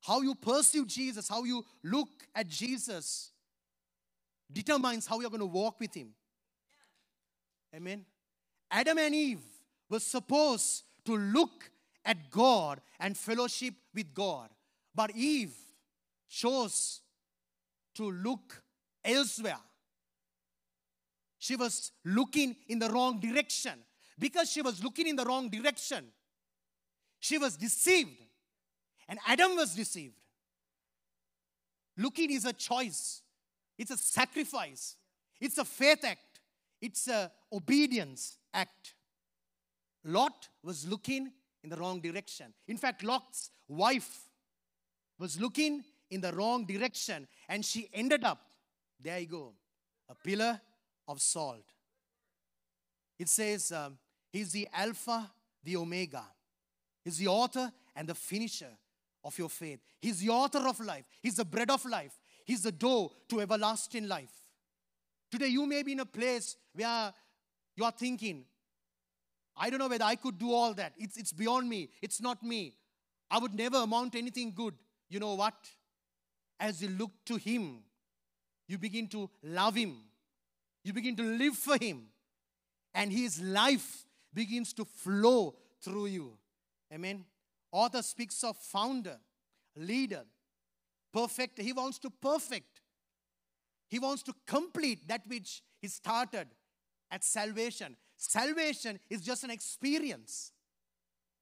[0.00, 3.32] How you pursue Jesus, how you look at Jesus,
[4.52, 6.14] determines how you're going to walk with Him.
[7.74, 8.04] Amen.
[8.70, 9.42] Adam and Eve
[9.90, 11.70] were supposed to look
[12.04, 14.48] at God and fellowship with God.
[14.94, 15.54] But Eve
[16.28, 17.00] chose
[17.94, 18.62] to look
[19.04, 19.58] elsewhere.
[21.38, 23.74] She was looking in the wrong direction.
[24.18, 26.04] Because she was looking in the wrong direction,
[27.20, 28.16] she was deceived.
[29.08, 30.14] And Adam was deceived.
[31.96, 33.22] Looking is a choice,
[33.76, 34.96] it's a sacrifice,
[35.40, 36.40] it's a faith act,
[36.80, 38.94] it's a obedience act.
[40.04, 41.32] Lot was looking
[41.64, 42.52] in the wrong direction.
[42.68, 44.30] In fact, Lot's wife
[45.18, 48.40] was looking in the wrong direction and she ended up,
[49.00, 49.54] there you go,
[50.08, 50.60] a pillar
[51.08, 51.64] of salt.
[53.18, 53.98] It says, um,
[54.30, 55.30] He's the Alpha,
[55.64, 56.22] the Omega.
[57.02, 58.70] He's the author and the finisher
[59.24, 59.80] of your faith.
[60.00, 61.06] He's the author of life.
[61.22, 62.12] He's the bread of life.
[62.44, 64.32] He's the door to everlasting life.
[65.30, 67.12] Today, you may be in a place where
[67.76, 68.44] you are thinking,
[69.56, 70.92] I don't know whether I could do all that.
[70.96, 71.90] It's, it's beyond me.
[72.00, 72.74] It's not me.
[73.30, 74.74] I would never amount to anything good.
[75.08, 75.54] You know what?
[76.60, 77.80] As you look to Him,
[78.66, 79.96] you begin to love Him.
[80.88, 82.06] You begin to live for Him.
[82.94, 86.38] And His life begins to flow through you.
[86.90, 87.26] Amen.
[87.70, 89.18] Author speaks of founder,
[89.76, 90.24] leader,
[91.12, 91.60] perfect.
[91.60, 92.80] He wants to perfect.
[93.90, 96.48] He wants to complete that which he started
[97.10, 97.94] at salvation.
[98.16, 100.52] Salvation is just an experience.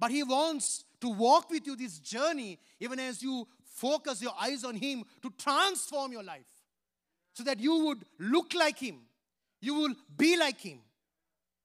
[0.00, 4.64] But he wants to walk with you this journey, even as you focus your eyes
[4.64, 6.50] on him to transform your life
[7.32, 9.02] so that you would look like him,
[9.60, 10.80] you will be like him.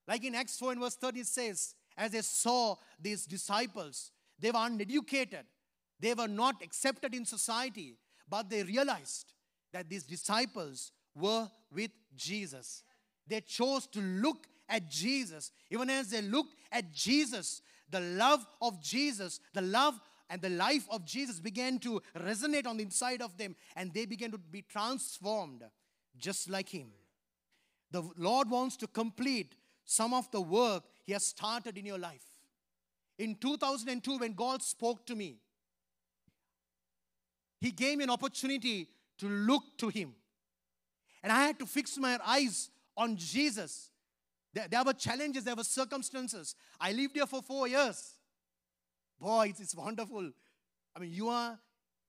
[0.08, 4.52] Like in Acts 4 and verse 30 it says, as they saw these disciples, they
[4.52, 5.46] were uneducated,
[6.00, 9.34] they were not accepted in society, but they realized
[9.72, 12.84] that these disciples were with Jesus.
[13.28, 15.52] They chose to look at Jesus.
[15.70, 20.88] Even as they looked at Jesus, the love of Jesus, the love and the life
[20.90, 24.62] of Jesus began to resonate on the inside of them, and they began to be
[24.62, 25.64] transformed
[26.18, 26.88] just like Him.
[27.92, 32.24] The Lord wants to complete some of the work He has started in your life.
[33.20, 35.38] In 2002, when God spoke to me,
[37.60, 38.88] He gave me an opportunity
[39.20, 40.14] to look to Him.
[41.22, 43.90] And I had to fix my eyes on Jesus.
[44.54, 46.56] There, there were challenges, there were circumstances.
[46.80, 48.16] I lived here for four years.
[49.20, 50.32] Boy, it's, it's wonderful.
[50.96, 51.60] I mean, you are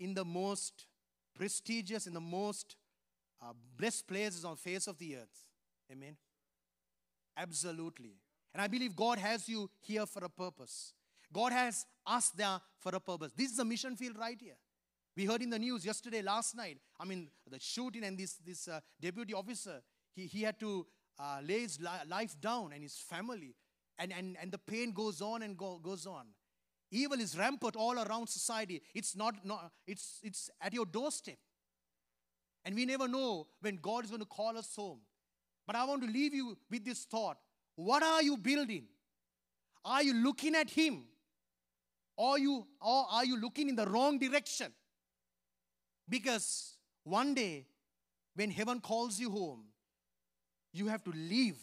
[0.00, 0.86] in the most
[1.34, 2.76] prestigious, in the most
[3.42, 5.51] uh, blessed places on face of the earth.
[5.92, 6.16] Amen.
[7.36, 8.16] Absolutely.
[8.54, 10.94] And I believe God has you here for a purpose.
[11.32, 13.32] God has us there for a purpose.
[13.36, 14.56] This is a mission field right here.
[15.16, 18.68] We heard in the news yesterday, last night, I mean, the shooting and this, this
[18.68, 19.82] uh, deputy officer,
[20.14, 20.86] he, he had to
[21.18, 23.54] uh, lay his li- life down and his family.
[23.98, 26.26] And, and, and the pain goes on and go, goes on.
[26.90, 28.82] Evil is rampant all around society.
[28.94, 31.38] It's not, not it's, it's at your doorstep.
[32.64, 35.00] And we never know when God is going to call us home.
[35.66, 37.38] But I want to leave you with this thought.
[37.76, 38.84] What are you building?
[39.84, 41.04] Are you looking at Him?
[42.16, 44.72] Or, you, or are you looking in the wrong direction?
[46.08, 47.66] Because one day,
[48.34, 49.64] when heaven calls you home,
[50.72, 51.56] you have to leave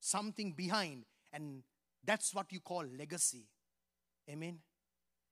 [0.00, 1.62] something behind, and
[2.04, 3.46] that's what you call legacy.
[4.30, 4.58] Amen.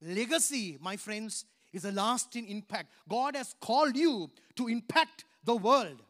[0.03, 2.91] Legacy, my friends, is a lasting impact.
[3.09, 6.03] God has called you to impact the world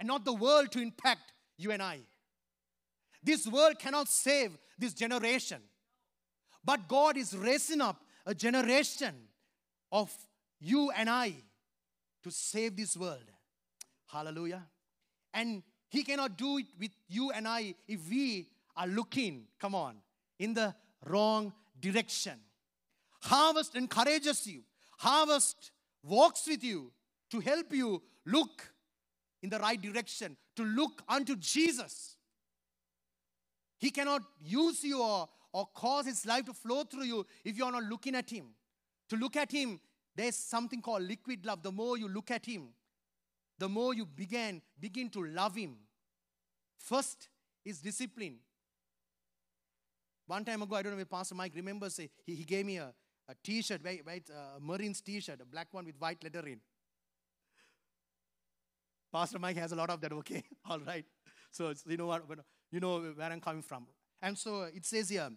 [0.00, 2.00] and not the world to impact you and I.
[3.22, 5.60] This world cannot save this generation.
[6.64, 9.14] But God is raising up a generation
[9.92, 10.10] of
[10.58, 11.34] you and I
[12.22, 13.30] to save this world.
[14.10, 14.62] Hallelujah.
[15.34, 19.96] And He cannot do it with you and I if we are looking, come on,
[20.38, 20.74] in the
[21.04, 22.38] wrong direction.
[23.20, 24.62] Harvest encourages you,
[24.98, 25.72] harvest
[26.02, 26.90] walks with you
[27.30, 28.72] to help you look
[29.42, 32.16] in the right direction, to look unto Jesus.
[33.78, 37.64] He cannot use you or, or cause His life to flow through you if you
[37.64, 38.46] are not looking at Him.
[39.08, 39.80] To look at Him,
[40.14, 41.62] there's something called liquid love.
[41.62, 42.68] The more you look at Him,
[43.58, 45.76] the more you begin, begin to love Him.
[46.78, 47.28] First
[47.64, 48.36] is discipline.
[50.26, 52.92] One time ago, I don't know if Pastor Mike remembers, he, he gave me a,
[53.28, 56.60] a t-shirt, uh, Marines t-shirt, a black one with white lettering.
[59.12, 60.42] Pastor Mike has a lot of that, okay?
[60.68, 61.04] All right.
[61.50, 62.22] So you know what,
[62.70, 63.86] you know where I'm coming from.
[64.22, 65.30] And so it says here,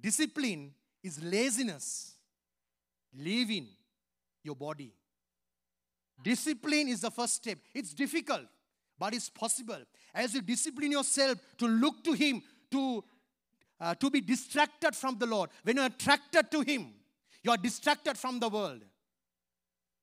[0.00, 0.72] discipline
[1.02, 2.16] is laziness,
[3.16, 3.68] leaving
[4.42, 4.92] your body.
[6.22, 7.58] Discipline is the first step.
[7.74, 8.46] It's difficult,
[8.98, 9.78] but it's possible.
[10.14, 13.04] As you discipline yourself to look to Him, to,
[13.80, 16.92] uh, to be distracted from the Lord, when you're attracted to Him,
[17.42, 18.82] you are distracted from the world.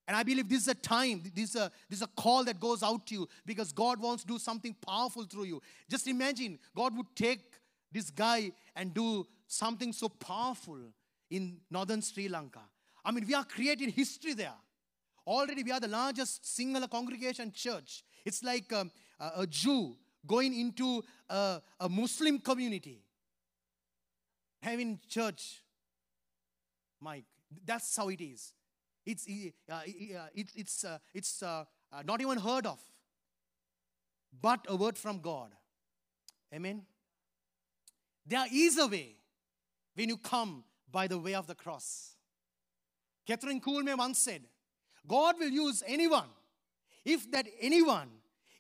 [0.10, 2.60] And I believe this is a time, this is a, this is a call that
[2.60, 5.62] goes out to you because God wants to do something powerful through you.
[5.88, 7.42] Just imagine God would take
[7.92, 10.80] this guy and do something so powerful
[11.30, 12.62] in northern Sri Lanka.
[13.06, 14.56] I mean, we are creating history there.
[15.28, 18.04] Already, we are the largest single congregation church.
[18.26, 18.90] It's like um,
[19.20, 19.96] a, Jew
[20.26, 23.04] going into a, a Muslim community,
[24.64, 25.62] having church.
[27.00, 27.26] Mike,
[27.64, 28.54] that's how it is.
[29.06, 29.82] It's, uh, uh,
[30.36, 32.80] it's, it's, uh, it's uh, uh, not even heard of,
[34.42, 35.52] but a word from God.
[36.54, 36.84] Amen.
[38.26, 39.16] There is a way
[39.96, 42.16] when you come by the way of the cross.
[43.28, 44.42] Kathryn Kuhlman once said,
[45.08, 46.30] God will use anyone
[47.06, 48.10] if that anyone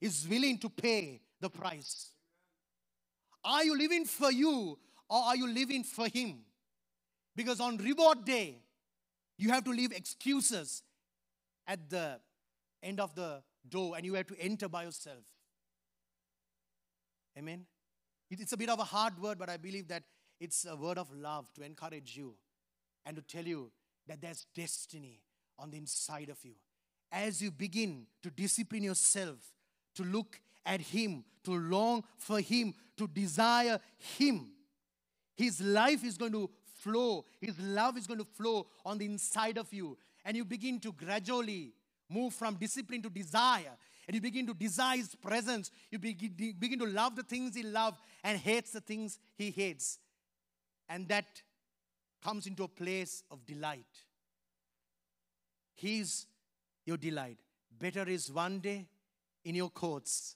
[0.01, 2.11] is willing to pay the price.
[3.43, 4.77] Are you living for you
[5.09, 6.39] or are you living for Him?
[7.35, 8.61] Because on reward day,
[9.39, 10.83] you have to leave excuses
[11.65, 12.19] at the
[12.83, 15.23] end of the door and you have to enter by yourself.
[17.37, 17.65] Amen.
[18.29, 20.03] It's a bit of a hard word, but I believe that
[20.39, 22.35] it's a word of love to encourage you
[23.05, 23.71] and to tell you
[24.07, 25.21] that there's destiny
[25.57, 26.55] on the inside of you.
[27.11, 29.37] As you begin to discipline yourself,
[29.95, 33.79] to look at Him, to long for Him, to desire
[34.17, 34.51] Him,
[35.35, 37.25] His life is going to flow.
[37.39, 39.97] His love is going to flow on the inside of you.
[40.25, 41.73] And you begin to gradually
[42.09, 43.77] move from discipline to desire.
[44.07, 45.71] And you begin to desire His presence.
[45.91, 49.99] You begin, begin to love the things He loves and hates the things He hates.
[50.87, 51.25] And that
[52.23, 53.85] comes into a place of delight.
[55.75, 56.25] He's
[56.85, 57.37] your delight.
[57.77, 58.87] Better is one day
[59.45, 60.35] in your courts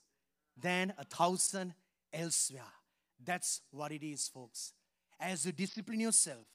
[0.61, 1.73] than a thousand
[2.13, 2.61] elsewhere.
[3.25, 4.73] That's what it is, folks
[5.23, 6.45] as you discipline yourself,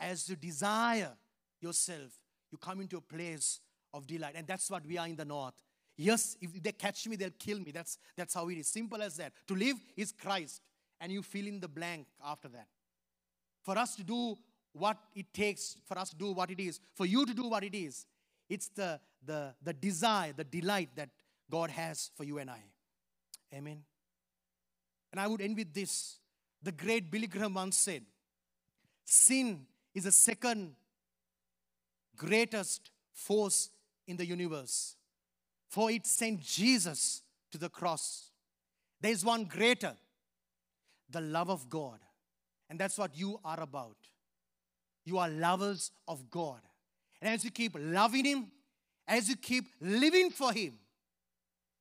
[0.00, 1.12] as you desire
[1.60, 2.10] yourself,
[2.50, 3.60] you come into a place
[3.92, 4.34] of delight.
[4.36, 5.54] And that's what we are in the north.
[5.96, 7.70] Yes, if they catch me, they'll kill me.
[7.70, 8.68] That's, that's how it is.
[8.68, 9.32] Simple as that.
[9.48, 10.62] To live is Christ,
[11.00, 12.66] and you fill in the blank after that.
[13.62, 14.36] For us to do
[14.72, 17.62] what it takes, for us to do what it is, for you to do what
[17.62, 18.06] it is,
[18.48, 21.10] it's the, the, the desire, the delight that
[21.50, 22.62] God has for you and I.
[23.54, 23.82] Amen.
[25.12, 26.18] And I would end with this.
[26.62, 28.02] The great Billy Graham once said,
[29.04, 30.74] Sin is the second
[32.16, 33.70] greatest force
[34.06, 34.96] in the universe,
[35.68, 38.30] for it sent Jesus to the cross.
[39.00, 39.94] There is one greater,
[41.10, 41.98] the love of God.
[42.70, 43.96] And that's what you are about.
[45.04, 46.60] You are lovers of God.
[47.20, 48.46] And as you keep loving Him,
[49.06, 50.74] as you keep living for Him,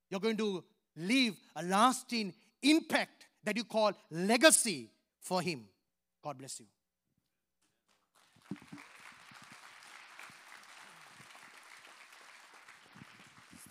[0.10, 0.64] you're going to
[0.98, 5.66] leave a lasting impact that you call legacy for Him.
[6.24, 6.66] God bless you.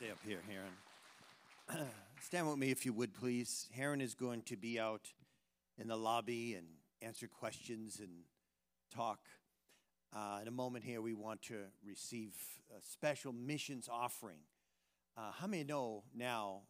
[0.03, 1.87] Stay up here, Herron.
[2.21, 3.69] Stand with me if you would, please.
[3.73, 5.07] Herron is going to be out
[5.79, 6.67] in the lobby and
[7.01, 8.11] answer questions and
[8.93, 9.21] talk.
[10.13, 11.55] Uh, in a moment here, we want to
[11.87, 12.35] receive
[12.77, 14.39] a special missions offering.
[15.17, 16.63] Uh, how many know now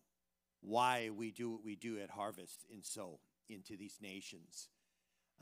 [0.60, 3.18] why we do what we do at Harvest and sow
[3.48, 4.68] into these nations?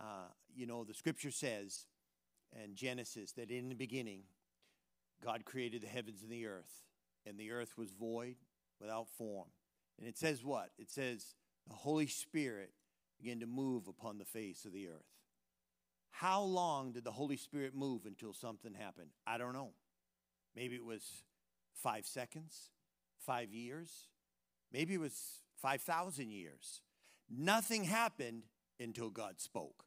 [0.00, 1.86] Uh, you know, the scripture says
[2.62, 4.20] in Genesis that in the beginning,
[5.24, 6.84] God created the heavens and the earth,
[7.26, 8.36] and the earth was void
[8.80, 9.48] without form.
[9.98, 10.70] And it says what?
[10.78, 11.34] It says
[11.68, 12.72] the Holy Spirit
[13.20, 15.04] began to move upon the face of the earth.
[16.10, 19.10] How long did the Holy Spirit move until something happened?
[19.26, 19.70] I don't know.
[20.56, 21.04] Maybe it was
[21.74, 22.70] five seconds,
[23.18, 24.08] five years,
[24.72, 26.80] maybe it was 5,000 years.
[27.28, 28.44] Nothing happened
[28.78, 29.84] until God spoke.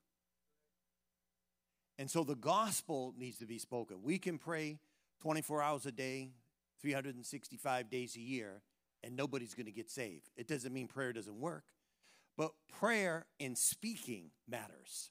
[1.98, 4.02] And so the gospel needs to be spoken.
[4.02, 4.80] We can pray
[5.22, 6.32] 24 hours a day,
[6.84, 8.62] 365 days a year,
[9.02, 10.30] and nobody's going to get saved.
[10.36, 11.64] It doesn't mean prayer doesn't work,
[12.38, 15.10] But prayer and speaking matters.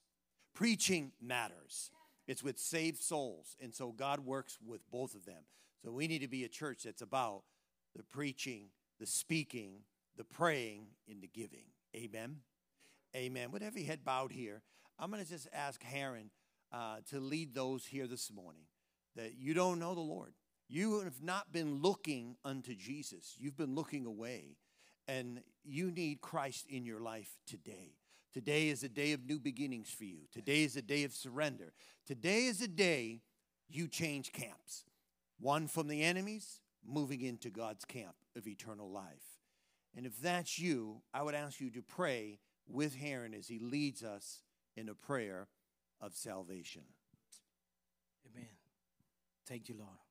[0.55, 1.91] Preaching matters.
[2.29, 3.57] It's with saved souls.
[3.61, 5.45] And so God works with both of them.
[5.85, 7.43] So we need to be a church that's about
[7.97, 8.67] the preaching,
[9.01, 9.81] the speaking,
[10.17, 11.67] the praying, and the giving.
[11.97, 12.37] Amen.
[13.17, 13.51] Amen.
[13.51, 14.63] With every head bowed here,
[14.99, 16.31] I'm going to just ask Herron
[16.73, 18.65] uh, to lead those here this morning
[19.17, 20.33] that you don't know the Lord.
[20.73, 24.57] You have not been looking unto Jesus, you've been looking away.
[25.07, 27.99] And you need Christ in your life today.
[28.33, 30.21] Today is a day of new beginnings for you.
[30.33, 31.75] Today is a day of surrender.
[32.07, 33.21] Today is a day
[33.69, 34.85] you change camps.
[35.39, 39.41] One from the enemies, moving into God's camp of eternal life.
[39.95, 44.03] And if that's you, I would ask you to pray with Herron as he leads
[44.03, 44.41] us
[44.75, 45.49] in a prayer
[46.01, 46.85] of salvation.
[48.33, 48.49] Amen.
[49.47, 50.02] Thank you, Lord.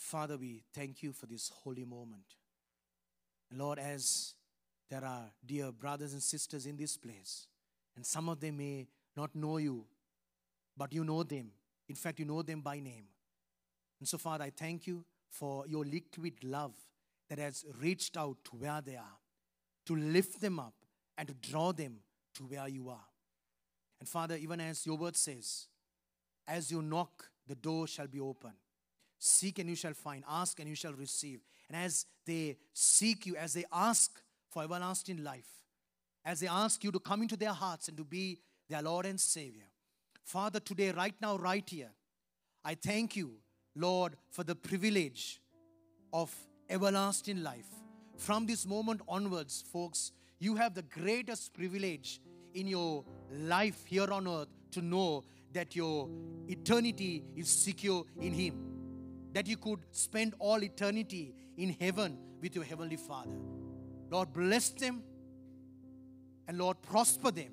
[0.00, 2.24] Father, we thank you for this holy moment.
[3.54, 4.34] Lord, as
[4.88, 7.46] there are dear brothers and sisters in this place,
[7.94, 9.84] and some of them may not know you,
[10.74, 11.50] but you know them.
[11.86, 13.04] In fact, you know them by name.
[14.00, 16.72] And so, Father, I thank you for your liquid love
[17.28, 19.18] that has reached out to where they are,
[19.84, 20.74] to lift them up
[21.18, 21.98] and to draw them
[22.36, 23.06] to where you are.
[24.00, 25.66] And Father, even as your word says,
[26.48, 28.52] as you knock, the door shall be open.
[29.22, 31.40] Seek and you shall find, ask and you shall receive.
[31.68, 34.18] And as they seek you, as they ask
[34.48, 35.46] for everlasting life,
[36.24, 38.40] as they ask you to come into their hearts and to be
[38.70, 39.66] their Lord and Savior,
[40.24, 41.90] Father, today, right now, right here,
[42.64, 43.32] I thank you,
[43.76, 45.42] Lord, for the privilege
[46.14, 46.34] of
[46.70, 47.68] everlasting life.
[48.16, 52.22] From this moment onwards, folks, you have the greatest privilege
[52.54, 56.08] in your life here on earth to know that your
[56.48, 58.69] eternity is secure in Him
[59.32, 63.36] that you could spend all eternity in heaven with your Heavenly Father.
[64.10, 65.02] Lord, bless them
[66.48, 67.52] and Lord, prosper them.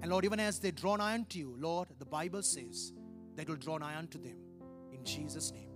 [0.00, 2.92] And Lord, even as they draw nigh unto you, Lord, the Bible says
[3.36, 4.36] that will draw nigh unto them.
[4.92, 5.71] In Jesus' name.